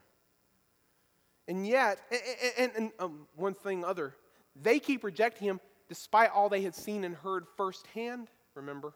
and 1.52 1.68
yet, 1.68 2.00
and, 2.10 2.22
and, 2.58 2.72
and 2.78 2.92
um, 3.00 3.28
one 3.36 3.54
thing 3.54 3.84
other, 3.84 4.16
they 4.56 4.80
keep 4.80 5.04
rejecting 5.04 5.48
him 5.48 5.60
despite 5.88 6.32
all 6.32 6.50
they 6.50 6.62
had 6.62 6.76
seen 6.76 7.04
and 7.04 7.16
heard 7.16 7.46
firsthand, 7.58 8.30
remember? 8.56 8.94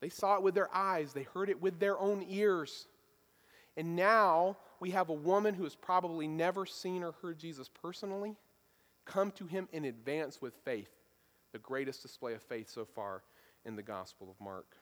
They 0.00 0.08
saw 0.08 0.36
it 0.36 0.42
with 0.42 0.54
their 0.54 0.74
eyes, 0.74 1.12
they 1.12 1.24
heard 1.24 1.50
it 1.50 1.60
with 1.60 1.78
their 1.78 1.98
own 1.98 2.24
ears. 2.28 2.86
And 3.76 3.94
now 3.94 4.56
we 4.80 4.90
have 4.90 5.08
a 5.08 5.14
woman 5.14 5.54
who 5.54 5.64
has 5.64 5.76
probably 5.76 6.26
never 6.26 6.66
seen 6.66 7.02
or 7.02 7.12
heard 7.22 7.38
Jesus 7.38 7.68
personally 7.68 8.36
come 9.04 9.30
to 9.32 9.46
him 9.46 9.68
in 9.72 9.84
advance 9.84 10.42
with 10.42 10.54
faith, 10.64 10.90
the 11.52 11.58
greatest 11.58 12.02
display 12.02 12.34
of 12.34 12.42
faith 12.42 12.68
so 12.68 12.84
far 12.84 13.22
in 13.64 13.76
the 13.76 13.82
Gospel 13.82 14.30
of 14.30 14.44
Mark. 14.44 14.76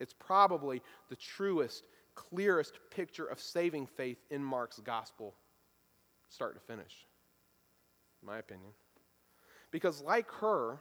It's 0.00 0.14
probably 0.14 0.82
the 1.08 1.16
truest, 1.16 1.86
clearest 2.14 2.78
picture 2.90 3.26
of 3.26 3.40
saving 3.40 3.86
faith 3.86 4.18
in 4.30 4.42
Mark's 4.42 4.78
Gospel 4.78 5.34
start 6.28 6.54
to 6.54 6.60
finish, 6.60 7.06
in 8.22 8.26
my 8.26 8.38
opinion. 8.38 8.70
Because, 9.70 10.00
like 10.02 10.30
her, 10.40 10.78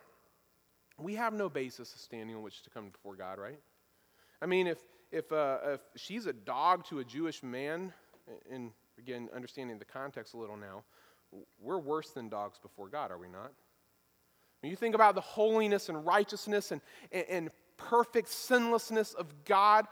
we 0.98 1.16
have 1.16 1.34
no 1.34 1.50
basis 1.50 1.94
of 1.94 2.00
standing 2.00 2.36
on 2.36 2.42
which 2.42 2.64
to 2.64 2.70
come 2.70 2.90
before 2.90 3.16
God, 3.16 3.40
right? 3.40 3.60
I 4.42 4.46
mean, 4.46 4.68
if, 4.68 4.80
if, 5.12 5.32
uh, 5.32 5.58
if 5.66 5.82
she's 5.96 6.26
a 6.26 6.34
dog 6.34 6.86
to 6.86 7.00
a 7.00 7.04
Jewish 7.04 7.44
man, 7.44 7.94
and 8.52 8.72
again, 8.98 9.30
understanding 9.36 9.78
the 9.78 9.86
context 9.86 10.34
a 10.34 10.38
little 10.38 10.58
now, 10.58 10.84
we're 11.60 11.80
worse 11.80 12.12
than 12.12 12.30
dogs 12.30 12.58
before 12.58 12.88
God, 12.88 13.12
are 13.12 13.18
we 13.18 13.28
not? 13.28 13.52
When 14.62 14.70
you 14.70 14.76
think 14.76 14.96
about 14.96 15.16
the 15.16 15.22
holiness 15.22 15.90
and 15.90 16.06
righteousness 16.06 16.72
and, 16.72 16.82
and, 17.12 17.26
and 17.30 17.50
perfect 17.78 18.30
sinlessness 18.30 19.14
of 19.14 19.28
God, 19.46 19.86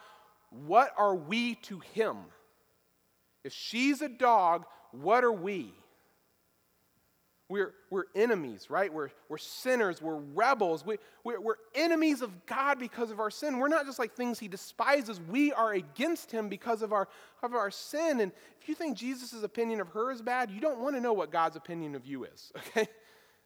what 0.49 0.91
are 0.97 1.15
we 1.15 1.55
to 1.55 1.79
Him? 1.93 2.17
If 3.43 3.53
she's 3.53 4.01
a 4.01 4.09
dog, 4.09 4.65
what 4.91 5.23
are 5.23 5.31
we? 5.31 5.73
We're, 7.47 7.73
we're 7.91 8.05
enemies, 8.15 8.71
right? 8.71 8.91
We're, 8.91 9.09
we're 9.29 9.37
sinners. 9.37 10.01
We're 10.01 10.17
rebels. 10.17 10.83
We, 10.83 10.97
we're, 11.23 11.39
we're 11.39 11.57
enemies 11.75 12.23
of 12.23 12.45
God 12.47 12.79
because 12.79 13.11
of 13.11 13.19
our 13.19 13.29
sin. 13.29 13.59
We're 13.59 13.67
not 13.67 13.85
just 13.85 13.99
like 13.99 14.15
things 14.15 14.39
he 14.39 14.47
despises. 14.47 15.21
We 15.29 15.53
are 15.53 15.73
against 15.73 16.31
him 16.31 16.49
because 16.49 16.81
of 16.81 16.91
our, 16.91 17.07
of 17.43 17.53
our 17.53 17.69
sin. 17.69 18.19
And 18.19 18.31
if 18.59 18.67
you 18.67 18.73
think 18.73 18.97
Jesus' 18.97 19.43
opinion 19.43 19.79
of 19.79 19.89
her 19.89 20.11
is 20.11 20.23
bad, 20.23 20.49
you 20.49 20.59
don't 20.59 20.79
want 20.79 20.95
to 20.95 21.01
know 21.01 21.13
what 21.13 21.31
God's 21.31 21.55
opinion 21.55 21.93
of 21.93 22.07
you 22.07 22.23
is, 22.23 22.51
okay? 22.57 22.87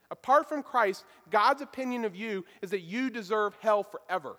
Apart 0.10 0.48
from 0.48 0.64
Christ, 0.64 1.04
God's 1.30 1.62
opinion 1.62 2.06
of 2.06 2.16
you 2.16 2.46
is 2.62 2.72
that 2.72 2.82
you 2.82 3.10
deserve 3.10 3.56
hell 3.60 3.84
forever. 3.84 4.38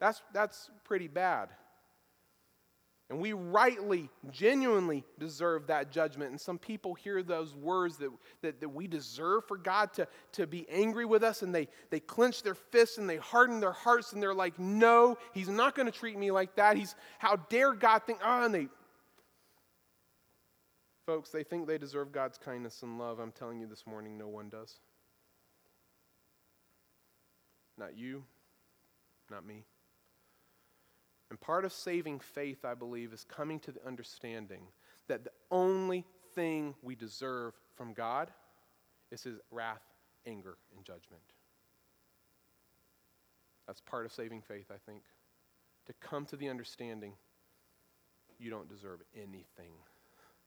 That's, 0.00 0.22
that's 0.32 0.70
pretty 0.84 1.08
bad. 1.08 1.50
And 3.14 3.22
we 3.22 3.32
rightly, 3.32 4.10
genuinely 4.32 5.04
deserve 5.20 5.68
that 5.68 5.92
judgment. 5.92 6.32
And 6.32 6.40
some 6.40 6.58
people 6.58 6.94
hear 6.94 7.22
those 7.22 7.54
words 7.54 7.96
that, 7.98 8.10
that, 8.42 8.60
that, 8.60 8.68
we 8.68 8.88
deserve 8.88 9.46
for 9.46 9.56
God 9.56 9.92
to, 9.92 10.08
to 10.32 10.48
be 10.48 10.66
angry 10.68 11.04
with 11.04 11.22
us, 11.22 11.42
and 11.42 11.54
they, 11.54 11.68
they 11.90 12.00
clench 12.00 12.42
their 12.42 12.56
fists 12.56 12.98
and 12.98 13.08
they 13.08 13.18
harden 13.18 13.60
their 13.60 13.70
hearts, 13.70 14.14
and 14.14 14.20
they're 14.20 14.34
like, 14.34 14.58
No, 14.58 15.16
He's 15.32 15.48
not 15.48 15.76
going 15.76 15.86
to 15.86 15.96
treat 15.96 16.18
me 16.18 16.32
like 16.32 16.56
that. 16.56 16.76
He's, 16.76 16.96
how 17.20 17.36
dare 17.36 17.72
God 17.72 18.02
think, 18.04 18.18
oh, 18.20 18.46
and 18.46 18.52
they. 18.52 18.66
Folks, 21.06 21.30
they 21.30 21.44
think 21.44 21.68
they 21.68 21.78
deserve 21.78 22.10
God's 22.10 22.36
kindness 22.36 22.82
and 22.82 22.98
love. 22.98 23.20
I'm 23.20 23.30
telling 23.30 23.60
you 23.60 23.68
this 23.68 23.86
morning, 23.86 24.18
no 24.18 24.26
one 24.26 24.48
does. 24.48 24.80
Not 27.78 27.96
you, 27.96 28.24
not 29.30 29.46
me. 29.46 29.62
And 31.34 31.40
part 31.40 31.64
of 31.64 31.72
saving 31.72 32.20
faith, 32.20 32.64
I 32.64 32.74
believe, 32.74 33.12
is 33.12 33.24
coming 33.24 33.58
to 33.58 33.72
the 33.72 33.84
understanding 33.84 34.68
that 35.08 35.24
the 35.24 35.32
only 35.50 36.04
thing 36.36 36.76
we 36.80 36.94
deserve 36.94 37.54
from 37.74 37.92
God 37.92 38.30
is 39.10 39.24
His 39.24 39.40
wrath, 39.50 39.82
anger, 40.28 40.58
and 40.76 40.84
judgment. 40.84 41.24
That's 43.66 43.80
part 43.80 44.06
of 44.06 44.12
saving 44.12 44.42
faith, 44.42 44.66
I 44.70 44.76
think. 44.88 45.02
To 45.86 45.92
come 45.94 46.24
to 46.26 46.36
the 46.36 46.48
understanding 46.48 47.14
you 48.38 48.48
don't 48.48 48.68
deserve 48.68 49.00
anything 49.16 49.72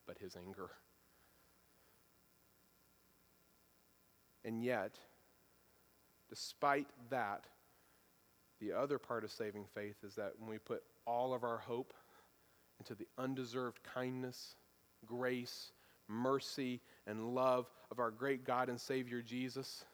but 0.05 0.17
His 0.19 0.37
anger. 0.37 0.69
And 4.45 4.63
yet, 4.63 4.97
despite 6.29 6.87
that, 7.09 7.43
the 8.59 8.73
other 8.73 8.97
part 8.97 9.23
of 9.23 9.31
saving 9.31 9.65
faith 9.73 9.97
is 10.03 10.15
that 10.15 10.33
when 10.39 10.49
we 10.49 10.57
put 10.57 10.83
all 11.05 11.33
of 11.33 11.43
our 11.43 11.57
hope 11.57 11.93
into 12.79 12.95
the 12.95 13.07
undeserved 13.17 13.79
kindness, 13.83 14.55
grace, 15.05 15.71
mercy, 16.07 16.81
and 17.05 17.35
love 17.35 17.67
of 17.91 17.99
our 17.99 18.11
great 18.11 18.45
God 18.45 18.69
and 18.69 18.79
Savior 18.79 19.21
Jesus, 19.21 19.85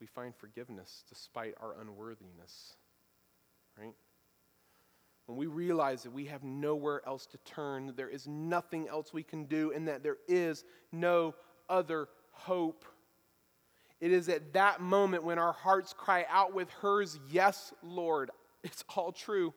we 0.00 0.06
find 0.06 0.34
forgiveness 0.34 1.04
despite 1.08 1.54
our 1.60 1.80
unworthiness. 1.80 2.74
Right? 3.78 3.94
When 5.26 5.36
we 5.36 5.46
realize 5.46 6.02
that 6.04 6.12
we 6.12 6.26
have 6.26 6.42
nowhere 6.42 7.02
else 7.06 7.26
to 7.26 7.38
turn, 7.38 7.92
there 7.96 8.08
is 8.08 8.26
nothing 8.26 8.88
else 8.88 9.12
we 9.12 9.22
can 9.22 9.44
do, 9.44 9.72
and 9.72 9.86
that 9.88 10.02
there 10.02 10.16
is 10.26 10.64
no 10.90 11.34
other 11.68 12.08
hope 12.32 12.84
it 14.00 14.12
is 14.12 14.28
at 14.28 14.52
that 14.52 14.80
moment 14.80 15.24
when 15.24 15.38
our 15.38 15.52
hearts 15.52 15.92
cry 15.92 16.24
out 16.28 16.54
with 16.54 16.70
hers, 16.70 17.18
Yes, 17.30 17.72
Lord, 17.82 18.30
it's 18.64 18.84
all 18.96 19.12
true. 19.12 19.52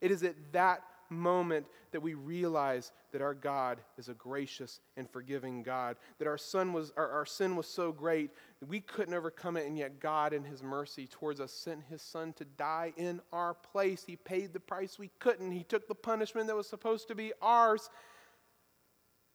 It 0.00 0.10
is 0.10 0.22
at 0.22 0.36
that 0.52 0.82
moment 1.10 1.66
that 1.90 2.00
we 2.00 2.14
realize 2.14 2.92
that 3.12 3.22
our 3.22 3.34
God 3.34 3.80
is 3.96 4.08
a 4.08 4.14
gracious 4.14 4.80
and 4.96 5.08
forgiving 5.10 5.62
God, 5.62 5.96
that 6.18 6.28
our, 6.28 6.36
son 6.36 6.72
was, 6.72 6.92
our, 6.96 7.08
our 7.08 7.26
sin 7.26 7.56
was 7.56 7.66
so 7.66 7.90
great 7.92 8.30
that 8.60 8.68
we 8.68 8.80
couldn't 8.80 9.14
overcome 9.14 9.56
it, 9.56 9.66
and 9.66 9.78
yet 9.78 10.00
God, 10.00 10.32
in 10.32 10.44
His 10.44 10.62
mercy 10.62 11.06
towards 11.06 11.40
us, 11.40 11.52
sent 11.52 11.82
His 11.88 12.02
Son 12.02 12.32
to 12.34 12.44
die 12.44 12.92
in 12.96 13.20
our 13.32 13.54
place. 13.54 14.04
He 14.06 14.16
paid 14.16 14.52
the 14.52 14.60
price 14.60 14.98
we 14.98 15.10
couldn't, 15.18 15.52
He 15.52 15.64
took 15.64 15.88
the 15.88 15.94
punishment 15.94 16.46
that 16.48 16.56
was 16.56 16.68
supposed 16.68 17.08
to 17.08 17.14
be 17.14 17.32
ours, 17.40 17.88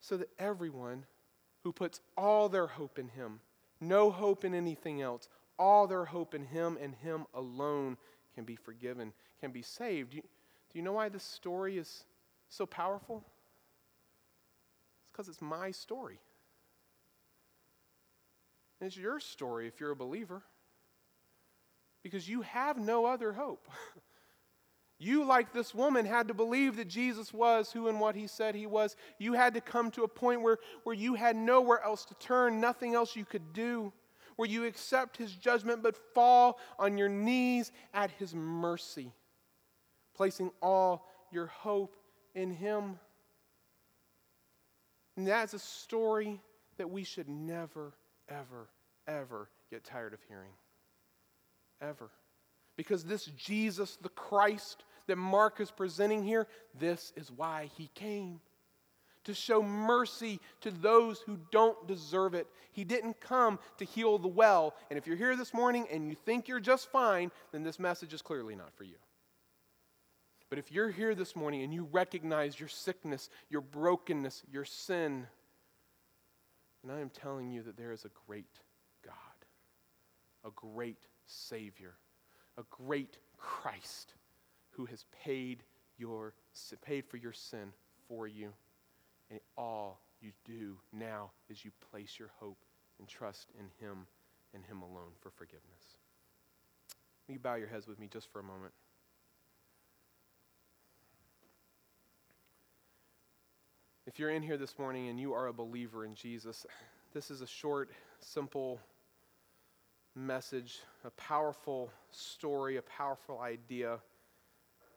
so 0.00 0.16
that 0.16 0.28
everyone 0.38 1.04
who 1.64 1.72
puts 1.72 2.00
all 2.16 2.48
their 2.48 2.66
hope 2.66 2.98
in 2.98 3.08
Him 3.08 3.40
no 3.88 4.10
hope 4.10 4.44
in 4.44 4.54
anything 4.54 5.02
else. 5.02 5.28
All 5.58 5.86
their 5.86 6.04
hope 6.04 6.34
in 6.34 6.44
Him 6.44 6.78
and 6.80 6.94
Him 6.94 7.26
alone 7.34 7.96
can 8.34 8.44
be 8.44 8.56
forgiven, 8.56 9.12
can 9.40 9.52
be 9.52 9.62
saved. 9.62 10.10
Do 10.10 10.16
you, 10.16 10.22
do 10.22 10.78
you 10.78 10.82
know 10.82 10.92
why 10.92 11.08
this 11.08 11.22
story 11.22 11.78
is 11.78 12.04
so 12.48 12.66
powerful? 12.66 13.24
It's 15.02 15.12
because 15.12 15.28
it's 15.28 15.42
my 15.42 15.70
story. 15.70 16.18
And 18.80 18.88
it's 18.88 18.96
your 18.96 19.20
story 19.20 19.68
if 19.68 19.80
you're 19.80 19.92
a 19.92 19.96
believer. 19.96 20.42
Because 22.02 22.28
you 22.28 22.42
have 22.42 22.78
no 22.78 23.06
other 23.06 23.32
hope. 23.32 23.68
You, 24.98 25.24
like 25.24 25.52
this 25.52 25.74
woman, 25.74 26.06
had 26.06 26.28
to 26.28 26.34
believe 26.34 26.76
that 26.76 26.88
Jesus 26.88 27.32
was 27.32 27.72
who 27.72 27.88
and 27.88 28.00
what 28.00 28.14
he 28.14 28.26
said 28.26 28.54
he 28.54 28.66
was. 28.66 28.96
You 29.18 29.32
had 29.32 29.54
to 29.54 29.60
come 29.60 29.90
to 29.92 30.04
a 30.04 30.08
point 30.08 30.42
where, 30.42 30.58
where 30.84 30.94
you 30.94 31.14
had 31.14 31.36
nowhere 31.36 31.82
else 31.82 32.04
to 32.06 32.14
turn, 32.14 32.60
nothing 32.60 32.94
else 32.94 33.16
you 33.16 33.24
could 33.24 33.52
do, 33.52 33.92
where 34.36 34.48
you 34.48 34.64
accept 34.64 35.16
his 35.16 35.32
judgment 35.32 35.82
but 35.82 35.96
fall 36.14 36.58
on 36.78 36.96
your 36.96 37.08
knees 37.08 37.72
at 37.92 38.10
his 38.12 38.34
mercy, 38.34 39.12
placing 40.14 40.50
all 40.62 41.06
your 41.32 41.46
hope 41.46 41.96
in 42.34 42.52
him. 42.52 42.98
And 45.16 45.26
that's 45.26 45.54
a 45.54 45.58
story 45.58 46.40
that 46.76 46.90
we 46.90 47.04
should 47.04 47.28
never, 47.28 47.92
ever, 48.28 48.68
ever 49.06 49.48
get 49.70 49.84
tired 49.84 50.12
of 50.12 50.20
hearing. 50.28 50.50
Ever. 51.80 52.10
Because 52.76 53.04
this 53.04 53.26
Jesus, 53.26 53.96
the 53.96 54.08
Christ 54.08 54.84
that 55.06 55.16
Mark 55.16 55.60
is 55.60 55.70
presenting 55.70 56.24
here, 56.24 56.46
this 56.78 57.12
is 57.16 57.30
why 57.30 57.70
he 57.76 57.90
came 57.94 58.40
to 59.24 59.34
show 59.34 59.62
mercy 59.62 60.38
to 60.60 60.70
those 60.70 61.20
who 61.20 61.38
don't 61.50 61.88
deserve 61.88 62.34
it. 62.34 62.46
He 62.72 62.84
didn't 62.84 63.20
come 63.20 63.58
to 63.78 63.84
heal 63.84 64.18
the 64.18 64.28
well. 64.28 64.74
And 64.90 64.98
if 64.98 65.06
you're 65.06 65.16
here 65.16 65.36
this 65.36 65.54
morning 65.54 65.86
and 65.90 66.08
you 66.08 66.16
think 66.24 66.46
you're 66.46 66.60
just 66.60 66.90
fine, 66.90 67.30
then 67.52 67.62
this 67.62 67.78
message 67.78 68.12
is 68.12 68.22
clearly 68.22 68.54
not 68.54 68.74
for 68.74 68.84
you. 68.84 68.96
But 70.50 70.58
if 70.58 70.70
you're 70.70 70.90
here 70.90 71.14
this 71.14 71.34
morning 71.34 71.62
and 71.62 71.72
you 71.72 71.88
recognize 71.90 72.60
your 72.60 72.68
sickness, 72.68 73.30
your 73.48 73.62
brokenness, 73.62 74.42
your 74.52 74.64
sin, 74.64 75.26
and 76.82 76.92
I 76.92 77.00
am 77.00 77.10
telling 77.10 77.50
you 77.50 77.62
that 77.62 77.78
there 77.78 77.92
is 77.92 78.04
a 78.04 78.10
great 78.26 78.60
God, 79.04 79.14
a 80.44 80.50
great 80.50 81.08
Savior, 81.26 81.94
a 82.58 82.62
great 82.70 83.18
Christ 83.36 84.14
who 84.70 84.86
has 84.86 85.04
paid 85.24 85.62
your 85.96 86.34
paid 86.82 87.04
for 87.04 87.16
your 87.16 87.32
sin 87.32 87.72
for 88.08 88.26
you. 88.26 88.52
And 89.30 89.40
all 89.56 90.00
you 90.20 90.32
do 90.44 90.76
now 90.92 91.30
is 91.48 91.64
you 91.64 91.70
place 91.90 92.18
your 92.18 92.30
hope 92.38 92.58
and 92.98 93.08
trust 93.08 93.50
in 93.58 93.66
Him 93.84 94.06
and 94.54 94.64
Him 94.64 94.82
alone 94.82 95.12
for 95.20 95.30
forgiveness. 95.30 95.98
Will 97.26 97.34
you 97.34 97.40
bow 97.40 97.54
your 97.54 97.68
heads 97.68 97.86
with 97.86 97.98
me 97.98 98.08
just 98.12 98.30
for 98.32 98.40
a 98.40 98.44
moment? 98.44 98.72
If 104.06 104.18
you're 104.18 104.30
in 104.30 104.42
here 104.42 104.58
this 104.58 104.78
morning 104.78 105.08
and 105.08 105.18
you 105.18 105.32
are 105.32 105.46
a 105.46 105.52
believer 105.52 106.04
in 106.04 106.14
Jesus, 106.14 106.66
this 107.14 107.30
is 107.30 107.40
a 107.40 107.46
short, 107.46 107.90
simple 108.20 108.78
message, 110.16 110.80
a 111.04 111.10
powerful 111.10 111.90
story, 112.10 112.76
a 112.76 112.82
powerful 112.82 113.40
idea 113.40 113.98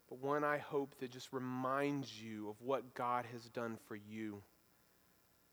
but 0.09 0.19
one 0.19 0.43
I 0.43 0.57
hope 0.57 0.95
that 0.99 1.11
just 1.11 1.33
reminds 1.33 2.21
you 2.21 2.49
of 2.49 2.61
what 2.61 2.93
God 2.93 3.25
has 3.33 3.43
done 3.49 3.77
for 3.87 3.95
you. 3.95 4.41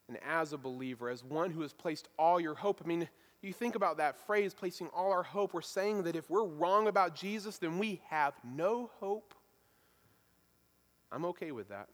And 0.07 0.17
as 0.25 0.53
a 0.53 0.57
believer, 0.57 1.09
as 1.09 1.23
one 1.23 1.51
who 1.51 1.61
has 1.61 1.73
placed 1.73 2.07
all 2.17 2.39
your 2.39 2.55
hope, 2.55 2.81
I 2.83 2.87
mean, 2.87 3.09
you 3.41 3.53
think 3.53 3.75
about 3.75 3.97
that 3.97 4.17
phrase, 4.25 4.53
placing 4.53 4.87
all 4.87 5.11
our 5.11 5.23
hope, 5.23 5.53
we're 5.53 5.61
saying 5.61 6.03
that 6.03 6.15
if 6.15 6.29
we're 6.29 6.45
wrong 6.45 6.87
about 6.87 7.15
Jesus, 7.15 7.57
then 7.57 7.77
we 7.77 8.01
have 8.09 8.33
no 8.43 8.89
hope. 8.99 9.33
I'm 11.11 11.25
okay 11.25 11.51
with 11.51 11.69
that. 11.69 11.87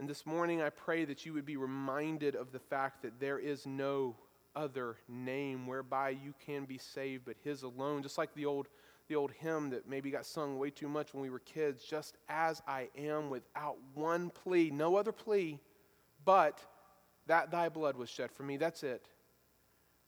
And 0.00 0.08
this 0.08 0.26
morning, 0.26 0.60
I 0.60 0.70
pray 0.70 1.04
that 1.04 1.24
you 1.24 1.32
would 1.34 1.46
be 1.46 1.56
reminded 1.56 2.34
of 2.34 2.52
the 2.52 2.58
fact 2.58 3.02
that 3.02 3.20
there 3.20 3.38
is 3.38 3.66
no 3.66 4.16
other 4.56 4.96
name 5.08 5.66
whereby 5.66 6.10
you 6.10 6.34
can 6.44 6.64
be 6.64 6.78
saved 6.78 7.24
but 7.24 7.36
His 7.42 7.62
alone. 7.62 8.02
Just 8.02 8.18
like 8.18 8.34
the 8.34 8.46
old 8.46 8.68
the 9.08 9.16
old 9.16 9.32
hymn 9.32 9.70
that 9.70 9.88
maybe 9.88 10.10
got 10.10 10.24
sung 10.24 10.58
way 10.58 10.70
too 10.70 10.88
much 10.88 11.12
when 11.12 11.22
we 11.22 11.30
were 11.30 11.40
kids, 11.40 11.84
just 11.84 12.16
as 12.28 12.62
I 12.66 12.88
am 12.96 13.28
without 13.28 13.76
one 13.92 14.30
plea, 14.30 14.70
no 14.70 14.96
other 14.96 15.12
plea, 15.12 15.60
but 16.24 16.60
that 17.26 17.50
thy 17.50 17.68
blood 17.68 17.96
was 17.96 18.08
shed 18.08 18.30
for 18.32 18.42
me. 18.42 18.56
That's 18.56 18.82
it. 18.82 19.06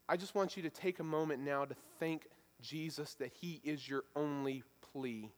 I 0.09 0.17
just 0.17 0.35
want 0.35 0.57
you 0.57 0.63
to 0.63 0.71
take 0.71 0.99
a 0.99 1.05
moment 1.05 1.43
now 1.43 1.65
to 1.65 1.75
thank 1.99 2.27
Jesus 2.63 3.15
that 3.15 3.33
he 3.33 3.61
is 3.65 3.89
your 3.89 4.05
only 4.15 4.63
plea, 4.93 5.31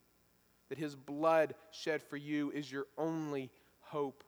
that 0.69 0.79
his 0.79 0.95
blood 0.95 1.55
shed 1.71 2.03
for 2.03 2.17
you 2.17 2.51
is 2.53 2.71
your 2.71 2.87
only 2.97 3.51
hope. 3.81 4.23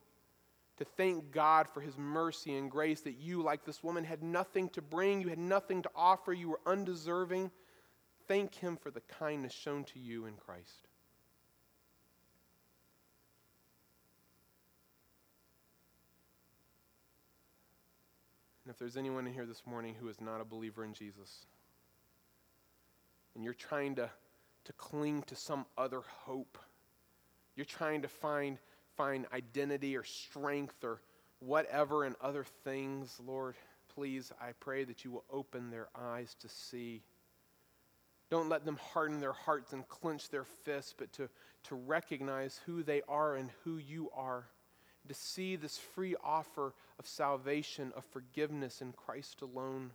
To 0.80 0.84
thank 0.84 1.30
God 1.30 1.68
for 1.68 1.80
his 1.80 1.96
mercy 1.96 2.56
and 2.56 2.70
grace 2.70 3.02
that 3.02 3.18
you, 3.18 3.42
like 3.42 3.64
this 3.64 3.84
woman, 3.84 4.02
had 4.02 4.22
nothing 4.22 4.68
to 4.70 4.82
bring, 4.82 5.20
you 5.20 5.28
had 5.28 5.38
nothing 5.38 5.82
to 5.82 5.90
offer, 5.94 6.32
you 6.32 6.48
were 6.48 6.60
undeserving 6.66 7.52
thank 8.30 8.54
Him 8.54 8.76
for 8.76 8.92
the 8.92 9.00
kindness 9.18 9.52
shown 9.52 9.82
to 9.82 9.98
you 9.98 10.26
in 10.26 10.34
Christ. 10.34 10.86
And 18.64 18.72
if 18.72 18.78
there's 18.78 18.96
anyone 18.96 19.26
in 19.26 19.32
here 19.32 19.46
this 19.46 19.62
morning 19.66 19.96
who 19.98 20.08
is 20.08 20.20
not 20.20 20.40
a 20.40 20.44
believer 20.44 20.84
in 20.84 20.94
Jesus, 20.94 21.44
and 23.34 23.42
you're 23.42 23.52
trying 23.52 23.96
to, 23.96 24.08
to 24.66 24.72
cling 24.74 25.22
to 25.22 25.34
some 25.34 25.66
other 25.76 26.02
hope, 26.20 26.56
you're 27.56 27.64
trying 27.64 28.02
to 28.02 28.08
find, 28.08 28.58
find 29.00 29.26
identity 29.32 29.96
or 29.96 30.04
strength 30.04 30.84
or 30.84 31.00
whatever 31.38 32.04
in 32.04 32.14
other 32.20 32.44
things, 32.64 33.18
Lord, 33.26 33.54
please, 33.94 34.30
I 34.38 34.52
pray 34.60 34.84
that 34.84 35.06
you 35.06 35.10
will 35.10 35.24
open 35.32 35.70
their 35.70 35.88
eyes 35.96 36.36
to 36.40 36.48
see 36.50 37.02
don't 38.30 38.48
let 38.48 38.64
them 38.64 38.78
harden 38.92 39.18
their 39.18 39.32
hearts 39.32 39.72
and 39.72 39.88
clench 39.88 40.30
their 40.30 40.44
fists, 40.44 40.94
but 40.96 41.12
to, 41.14 41.28
to 41.64 41.74
recognize 41.74 42.60
who 42.64 42.84
they 42.84 43.02
are 43.08 43.34
and 43.34 43.50
who 43.64 43.78
you 43.78 44.08
are. 44.14 44.44
To 45.08 45.14
see 45.14 45.56
this 45.56 45.76
free 45.76 46.14
offer 46.22 46.72
of 47.00 47.08
salvation, 47.08 47.92
of 47.96 48.04
forgiveness 48.04 48.82
in 48.82 48.92
Christ 48.92 49.42
alone. 49.42 49.90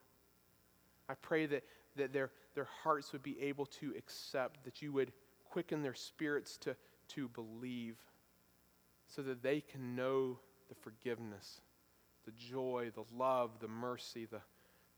I 1.08 1.13
pray 1.13 1.46
that, 1.46 1.63
that 1.96 2.12
their, 2.12 2.32
their 2.56 2.68
hearts 2.84 3.13
would 3.13 3.24
be 3.24 3.39
able 3.41 3.68
to 3.68 3.94
accept, 3.98 4.65
that 4.65 4.82
you 4.82 4.91
would 4.91 5.13
quicken 5.50 5.82
their 5.82 5.94
spirits 5.94 6.58
to, 6.58 6.76
to 7.10 7.30
believe, 7.30 7.96
so 9.08 9.22
that 9.22 9.44
they 9.44 9.62
can 9.62 9.96
know 9.96 10.39
the 10.70 10.76
forgiveness, 10.76 11.62
the 12.26 12.32
joy, 12.32 12.91
the 12.96 13.04
love, 13.15 13.52
the 13.60 13.68
mercy, 13.68 14.26
the, 14.26 14.41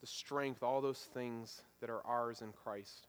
the 0.01 0.07
strength, 0.07 0.63
all 0.63 0.81
those 0.81 1.07
things 1.13 1.61
that 1.81 1.89
are 1.89 2.05
ours 2.05 2.41
in 2.41 2.51
Christ. 2.51 3.07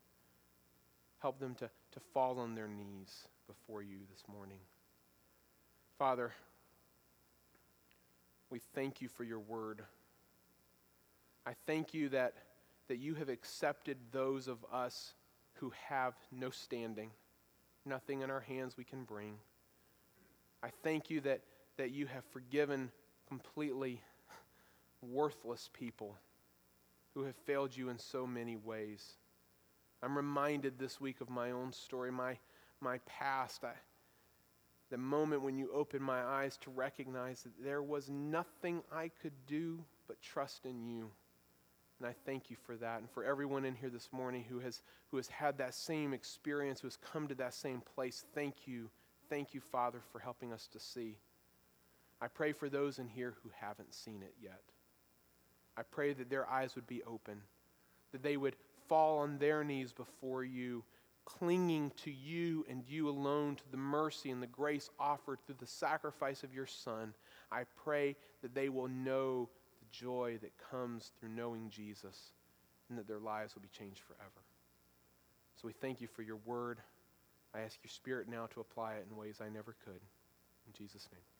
Help 1.20 1.38
them 1.38 1.54
to, 1.56 1.70
to 1.92 2.00
fall 2.12 2.38
on 2.38 2.54
their 2.54 2.68
knees 2.68 3.28
before 3.46 3.82
you 3.82 3.98
this 4.11 4.22
morning. 4.28 4.58
Father, 5.98 6.32
we 8.50 8.61
thank 8.74 9.00
you 9.00 9.08
for 9.08 9.24
your 9.24 9.40
word. 9.40 9.82
I 11.44 11.52
thank 11.66 11.92
you 11.92 12.08
that, 12.11 12.34
that 12.88 12.98
you 12.98 13.14
have 13.14 13.28
accepted 13.28 13.96
those 14.12 14.48
of 14.48 14.58
us 14.72 15.14
who 15.54 15.72
have 15.88 16.14
no 16.30 16.50
standing, 16.50 17.11
nothing 17.84 18.22
in 18.22 18.30
our 18.30 18.40
hands 18.40 18.76
we 18.76 18.84
can 18.84 19.04
bring. 19.04 19.34
I 20.62 20.68
thank 20.82 21.10
you 21.10 21.20
that, 21.22 21.40
that 21.76 21.90
you 21.90 22.06
have 22.06 22.24
forgiven 22.32 22.90
completely 23.28 24.00
worthless 25.02 25.70
people 25.72 26.16
who 27.14 27.24
have 27.24 27.36
failed 27.46 27.76
you 27.76 27.88
in 27.88 27.98
so 27.98 28.26
many 28.26 28.56
ways. 28.56 29.16
I'm 30.02 30.16
reminded 30.16 30.78
this 30.78 31.00
week 31.00 31.20
of 31.20 31.28
my 31.28 31.50
own 31.50 31.72
story, 31.72 32.10
my, 32.10 32.38
my 32.80 32.98
past. 33.06 33.64
I, 33.64 33.72
the 34.90 34.98
moment 34.98 35.42
when 35.42 35.58
you 35.58 35.70
opened 35.72 36.04
my 36.04 36.22
eyes 36.22 36.56
to 36.58 36.70
recognize 36.70 37.42
that 37.42 37.62
there 37.62 37.82
was 37.82 38.08
nothing 38.08 38.82
I 38.92 39.10
could 39.20 39.32
do 39.46 39.84
but 40.06 40.20
trust 40.22 40.64
in 40.64 40.86
you. 40.86 41.10
And 41.98 42.08
I 42.08 42.14
thank 42.24 42.50
you 42.50 42.56
for 42.64 42.76
that. 42.76 43.00
And 43.00 43.10
for 43.10 43.24
everyone 43.24 43.64
in 43.64 43.74
here 43.74 43.90
this 43.90 44.08
morning 44.12 44.44
who 44.48 44.60
has, 44.60 44.82
who 45.10 45.16
has 45.16 45.28
had 45.28 45.58
that 45.58 45.74
same 45.74 46.14
experience, 46.14 46.80
who 46.80 46.86
has 46.86 46.96
come 46.96 47.26
to 47.28 47.34
that 47.36 47.54
same 47.54 47.82
place, 47.94 48.24
thank 48.34 48.66
you. 48.66 48.88
Thank 49.28 49.54
you, 49.54 49.60
Father, 49.60 50.00
for 50.12 50.18
helping 50.18 50.52
us 50.52 50.68
to 50.72 50.80
see. 50.80 51.16
I 52.20 52.28
pray 52.28 52.52
for 52.52 52.68
those 52.68 52.98
in 52.98 53.08
here 53.08 53.34
who 53.42 53.50
haven't 53.60 53.94
seen 53.94 54.22
it 54.22 54.34
yet. 54.42 54.62
I 55.76 55.82
pray 55.82 56.12
that 56.14 56.30
their 56.30 56.48
eyes 56.48 56.74
would 56.74 56.86
be 56.86 57.02
open, 57.04 57.40
that 58.12 58.22
they 58.22 58.36
would 58.36 58.56
fall 58.88 59.18
on 59.18 59.38
their 59.38 59.62
knees 59.62 59.92
before 59.92 60.42
you, 60.42 60.82
clinging 61.24 61.92
to 62.04 62.10
you 62.10 62.64
and 62.68 62.82
you 62.88 63.08
alone, 63.08 63.54
to 63.56 63.70
the 63.70 63.76
mercy 63.76 64.30
and 64.30 64.42
the 64.42 64.46
grace 64.46 64.90
offered 64.98 65.38
through 65.46 65.56
the 65.60 65.66
sacrifice 65.66 66.42
of 66.42 66.54
your 66.54 66.66
Son. 66.66 67.12
I 67.52 67.64
pray 67.84 68.16
that 68.42 68.55
they 68.55 68.70
will 68.70 68.88
know 68.88 69.48
the 69.78 69.86
joy 69.92 70.38
that 70.40 70.53
comes 70.70 71.12
through 71.20 71.30
knowing 71.30 71.70
Jesus 71.70 72.32
and 72.88 72.98
that 72.98 73.07
their 73.07 73.20
lives 73.20 73.55
will 73.55 73.62
be 73.62 73.68
changed 73.68 74.00
forever. 74.00 74.42
So 75.61 75.66
we 75.66 75.74
thank 75.74 76.00
you 76.00 76.07
for 76.07 76.22
your 76.22 76.38
word. 76.46 76.78
I 77.55 77.61
ask 77.61 77.78
your 77.82 77.90
Spirit 77.90 78.28
now 78.28 78.46
to 78.46 78.61
apply 78.61 78.94
it 78.94 79.07
in 79.11 79.16
ways 79.16 79.40
I 79.40 79.49
never 79.49 79.74
could. 79.84 80.01
In 80.66 80.72
Jesus' 80.74 81.09
name. 81.12 81.38